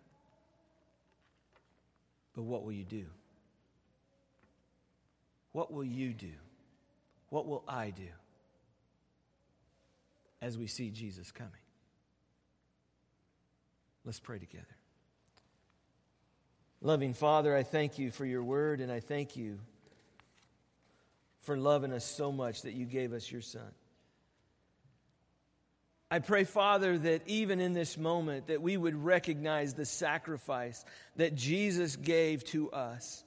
But 2.34 2.44
what 2.44 2.64
will 2.64 2.72
you 2.72 2.84
do? 2.84 3.06
what 5.56 5.72
will 5.72 5.84
you 5.86 6.12
do? 6.12 6.32
What 7.30 7.46
will 7.46 7.64
I 7.66 7.88
do 7.88 8.08
as 10.42 10.58
we 10.58 10.66
see 10.66 10.90
Jesus 10.90 11.32
coming? 11.32 11.52
Let's 14.04 14.20
pray 14.20 14.38
together. 14.38 14.75
Loving 16.86 17.14
Father, 17.14 17.56
I 17.56 17.64
thank 17.64 17.98
you 17.98 18.12
for 18.12 18.24
your 18.24 18.44
word, 18.44 18.80
and 18.80 18.92
I 18.92 19.00
thank 19.00 19.36
you 19.36 19.58
for 21.40 21.56
loving 21.56 21.92
us 21.92 22.04
so 22.04 22.30
much 22.30 22.62
that 22.62 22.74
you 22.74 22.84
gave 22.84 23.12
us 23.12 23.28
your 23.28 23.40
Son. 23.40 23.72
I 26.12 26.20
pray, 26.20 26.44
Father, 26.44 26.96
that 26.96 27.22
even 27.26 27.58
in 27.58 27.72
this 27.72 27.98
moment 27.98 28.46
that 28.46 28.62
we 28.62 28.76
would 28.76 28.94
recognize 28.94 29.74
the 29.74 29.84
sacrifice 29.84 30.84
that 31.16 31.34
Jesus 31.34 31.96
gave 31.96 32.44
to 32.50 32.70
us 32.70 33.24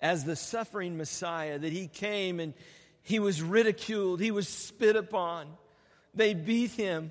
as 0.00 0.22
the 0.22 0.36
suffering 0.36 0.96
Messiah, 0.96 1.58
that 1.58 1.72
he 1.72 1.88
came 1.88 2.38
and 2.38 2.54
he 3.02 3.18
was 3.18 3.42
ridiculed, 3.42 4.20
he 4.20 4.30
was 4.30 4.46
spit 4.46 4.94
upon. 4.94 5.48
They 6.14 6.32
beat 6.32 6.70
him. 6.70 7.10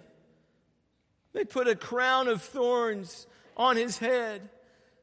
They 1.33 1.43
put 1.43 1.67
a 1.67 1.75
crown 1.75 2.29
of 2.29 2.41
thorns 2.41 3.27
on 3.57 3.75
his 3.75 3.97
head. 3.97 4.49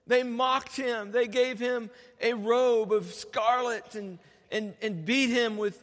They 0.07 0.23
mocked 0.23 0.77
him. 0.77 1.13
They 1.13 1.29
gave 1.29 1.59
him 1.59 1.91
a 2.21 2.35
robe 2.35 2.93
of 2.93 3.13
scarlet 3.13 3.95
and, 3.95 4.19
and, 4.51 4.75
and 4.83 5.05
beat 5.05 5.31
him 5.31 5.57
with, 5.57 5.83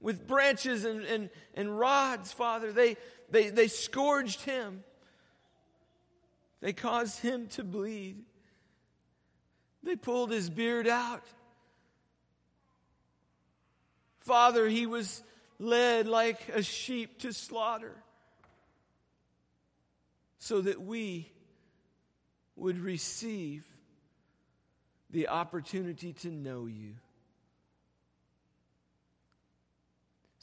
with 0.00 0.26
branches 0.26 0.84
and, 0.84 1.04
and, 1.04 1.30
and 1.54 1.78
rods, 1.78 2.32
Father. 2.32 2.72
They, 2.72 2.96
they, 3.30 3.50
they 3.50 3.68
scourged 3.68 4.42
him. 4.42 4.84
They 6.60 6.72
caused 6.72 7.20
him 7.20 7.48
to 7.48 7.64
bleed. 7.64 8.24
They 9.82 9.96
pulled 9.96 10.30
his 10.30 10.50
beard 10.50 10.88
out. 10.88 11.24
Father, 14.20 14.68
he 14.68 14.86
was 14.86 15.22
led 15.58 16.06
like 16.06 16.48
a 16.50 16.62
sheep 16.62 17.20
to 17.20 17.32
slaughter 17.32 17.96
so 20.38 20.60
that 20.60 20.80
we 20.80 21.32
would 22.58 22.78
receive 22.78 23.64
the 25.10 25.28
opportunity 25.28 26.12
to 26.12 26.28
know 26.30 26.66
you. 26.66 26.94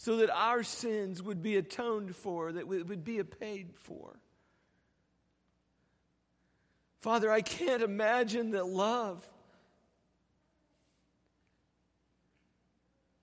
so 0.06 0.18
that 0.18 0.30
our 0.30 0.62
sins 0.62 1.24
would 1.24 1.42
be 1.42 1.56
atoned 1.56 2.16
for, 2.16 2.52
that 2.52 2.60
it 2.60 2.68
would 2.68 3.04
be 3.04 3.24
paid 3.24 3.72
for. 3.74 4.16
Father, 7.02 7.32
I 7.32 7.42
can't 7.42 7.82
imagine 7.82 8.52
that 8.52 8.68
love 8.68 9.28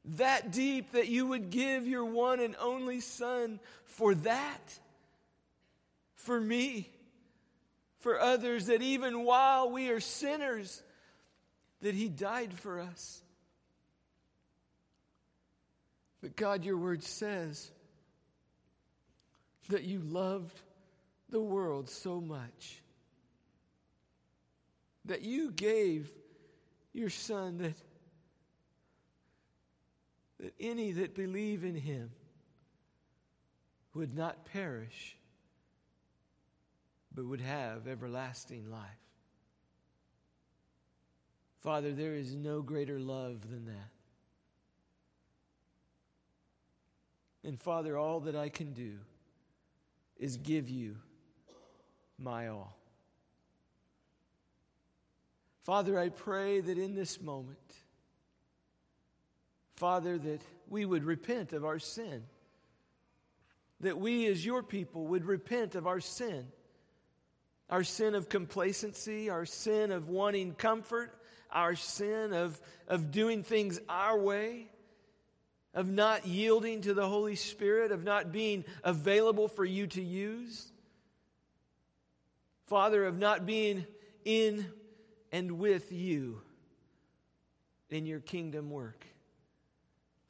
that 0.05 0.51
deep 0.51 0.91
that 0.93 1.07
you 1.07 1.27
would 1.27 1.51
give 1.51 1.87
your 1.87 2.05
one 2.05 2.41
and 2.41 2.57
only 2.61 2.99
Son 2.99 3.61
for 3.85 4.17
that, 4.17 4.79
for 6.17 6.41
me, 6.41 6.91
for 8.03 8.21
others, 8.21 8.67
that 8.67 8.83
even 8.83 9.25
while 9.25 9.71
we 9.71 9.89
are 9.89 10.01
sinners, 10.01 10.83
that 11.81 11.95
He 11.95 12.09
died 12.09 12.53
for 12.53 12.81
us. 12.81 13.23
But 16.21 16.37
God, 16.37 16.65
your 16.65 16.77
word 16.77 17.03
says 17.03 17.71
that 19.71 19.83
you 19.85 20.01
loved 20.01 20.61
the 21.31 21.41
world 21.41 21.89
so 21.89 22.21
much 22.21 22.83
that 25.07 25.23
you 25.23 25.51
gave 25.51 26.11
your 26.93 27.11
son 27.11 27.59
that 27.59 27.75
that 30.43 30.55
any 30.59 30.93
that 30.93 31.15
believe 31.15 31.65
in 31.65 31.77
him 31.77 32.11
would 33.95 34.15
not 34.15 34.45
perish 34.47 35.17
but 37.15 37.25
would 37.25 37.41
have 37.41 37.87
everlasting 37.87 38.71
life. 38.71 38.81
Father, 41.61 41.93
there 41.93 42.15
is 42.15 42.35
no 42.35 42.61
greater 42.61 42.99
love 42.99 43.49
than 43.49 43.67
that. 43.67 43.91
And 47.45 47.61
Father, 47.61 47.97
all 47.97 48.21
that 48.21 48.37
I 48.37 48.49
can 48.49 48.73
do 48.73 48.95
is 50.19 50.37
give 50.37 50.69
you 50.69 50.97
my 52.19 52.49
all. 52.49 52.77
Father, 55.63 55.99
I 55.99 56.09
pray 56.09 56.61
that 56.61 56.79
in 56.79 56.95
this 56.95 57.21
moment, 57.21 57.59
Father, 59.77 60.19
that 60.19 60.41
we 60.69 60.85
would 60.85 61.05
repent 61.05 61.53
of 61.53 61.65
our 61.65 61.79
sin. 61.79 62.25
That 63.81 63.99
we, 63.99 64.27
as 64.27 64.45
your 64.45 64.63
people, 64.63 65.07
would 65.09 65.25
repent 65.25 65.75
of 65.75 65.87
our 65.87 66.01
sin. 66.01 66.47
Our 67.73 67.83
sin 67.83 68.15
of 68.15 68.29
complacency, 68.29 69.31
our 69.31 69.47
sin 69.47 69.91
of 69.91 70.09
wanting 70.09 70.55
comfort, 70.55 71.13
our 71.51 71.75
sin 71.75 72.33
of, 72.33 72.61
of 72.87 73.11
doing 73.11 73.43
things 73.43 73.81
our 73.89 74.17
way 74.17 74.69
of 75.75 75.89
not 75.89 76.27
yielding 76.27 76.83
to 76.83 76.95
the 76.95 77.09
Holy 77.09 77.37
Spirit, 77.37 77.93
of 77.93 78.05
not 78.05 78.31
being 78.31 78.65
available 78.85 79.49
for 79.49 79.65
you 79.65 79.87
to 79.89 80.03
use. 80.03 80.71
Father, 82.67 83.05
of 83.07 83.19
not 83.19 83.47
being 83.47 83.87
in 84.25 84.67
and 85.31 85.53
with 85.53 85.91
you 85.93 86.43
in 87.89 88.07
your 88.07 88.21
kingdom 88.21 88.71
work. 88.71 89.07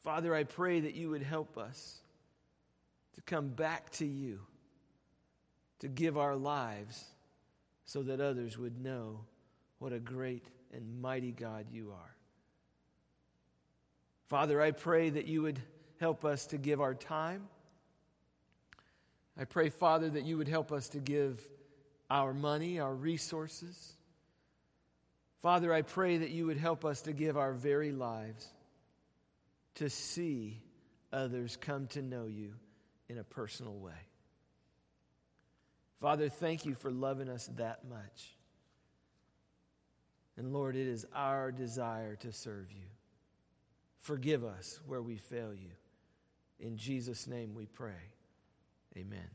Father, 0.04 0.34
I 0.34 0.44
pray 0.44 0.80
that 0.80 0.94
you 0.94 1.10
would 1.10 1.22
help 1.22 1.58
us 1.58 2.00
to 3.14 3.22
come 3.22 3.48
back 3.48 3.90
to 3.92 4.06
you, 4.06 4.40
to 5.80 5.88
give 5.88 6.16
our 6.16 6.36
lives 6.36 7.04
so 7.92 8.02
that 8.02 8.22
others 8.22 8.56
would 8.56 8.82
know 8.82 9.20
what 9.78 9.92
a 9.92 9.98
great 9.98 10.46
and 10.72 11.02
mighty 11.02 11.30
God 11.30 11.66
you 11.70 11.92
are. 11.92 12.16
Father, 14.28 14.62
I 14.62 14.70
pray 14.70 15.10
that 15.10 15.26
you 15.26 15.42
would 15.42 15.60
help 16.00 16.24
us 16.24 16.46
to 16.46 16.56
give 16.56 16.80
our 16.80 16.94
time. 16.94 17.48
I 19.38 19.44
pray, 19.44 19.68
Father, 19.68 20.08
that 20.08 20.24
you 20.24 20.38
would 20.38 20.48
help 20.48 20.72
us 20.72 20.88
to 20.90 21.00
give 21.00 21.46
our 22.08 22.32
money, 22.32 22.80
our 22.80 22.94
resources. 22.94 23.92
Father, 25.42 25.70
I 25.70 25.82
pray 25.82 26.16
that 26.16 26.30
you 26.30 26.46
would 26.46 26.56
help 26.56 26.86
us 26.86 27.02
to 27.02 27.12
give 27.12 27.36
our 27.36 27.52
very 27.52 27.92
lives 27.92 28.48
to 29.74 29.90
see 29.90 30.62
others 31.12 31.58
come 31.60 31.88
to 31.88 32.00
know 32.00 32.24
you 32.24 32.54
in 33.10 33.18
a 33.18 33.24
personal 33.24 33.74
way. 33.74 34.11
Father, 36.02 36.28
thank 36.28 36.66
you 36.66 36.74
for 36.74 36.90
loving 36.90 37.28
us 37.28 37.48
that 37.56 37.88
much. 37.88 38.34
And 40.36 40.52
Lord, 40.52 40.74
it 40.74 40.88
is 40.88 41.06
our 41.14 41.52
desire 41.52 42.16
to 42.16 42.32
serve 42.32 42.72
you. 42.72 42.88
Forgive 44.00 44.42
us 44.42 44.80
where 44.84 45.00
we 45.00 45.16
fail 45.16 45.54
you. 45.54 45.70
In 46.58 46.76
Jesus' 46.76 47.28
name 47.28 47.54
we 47.54 47.66
pray. 47.66 48.02
Amen. 48.96 49.30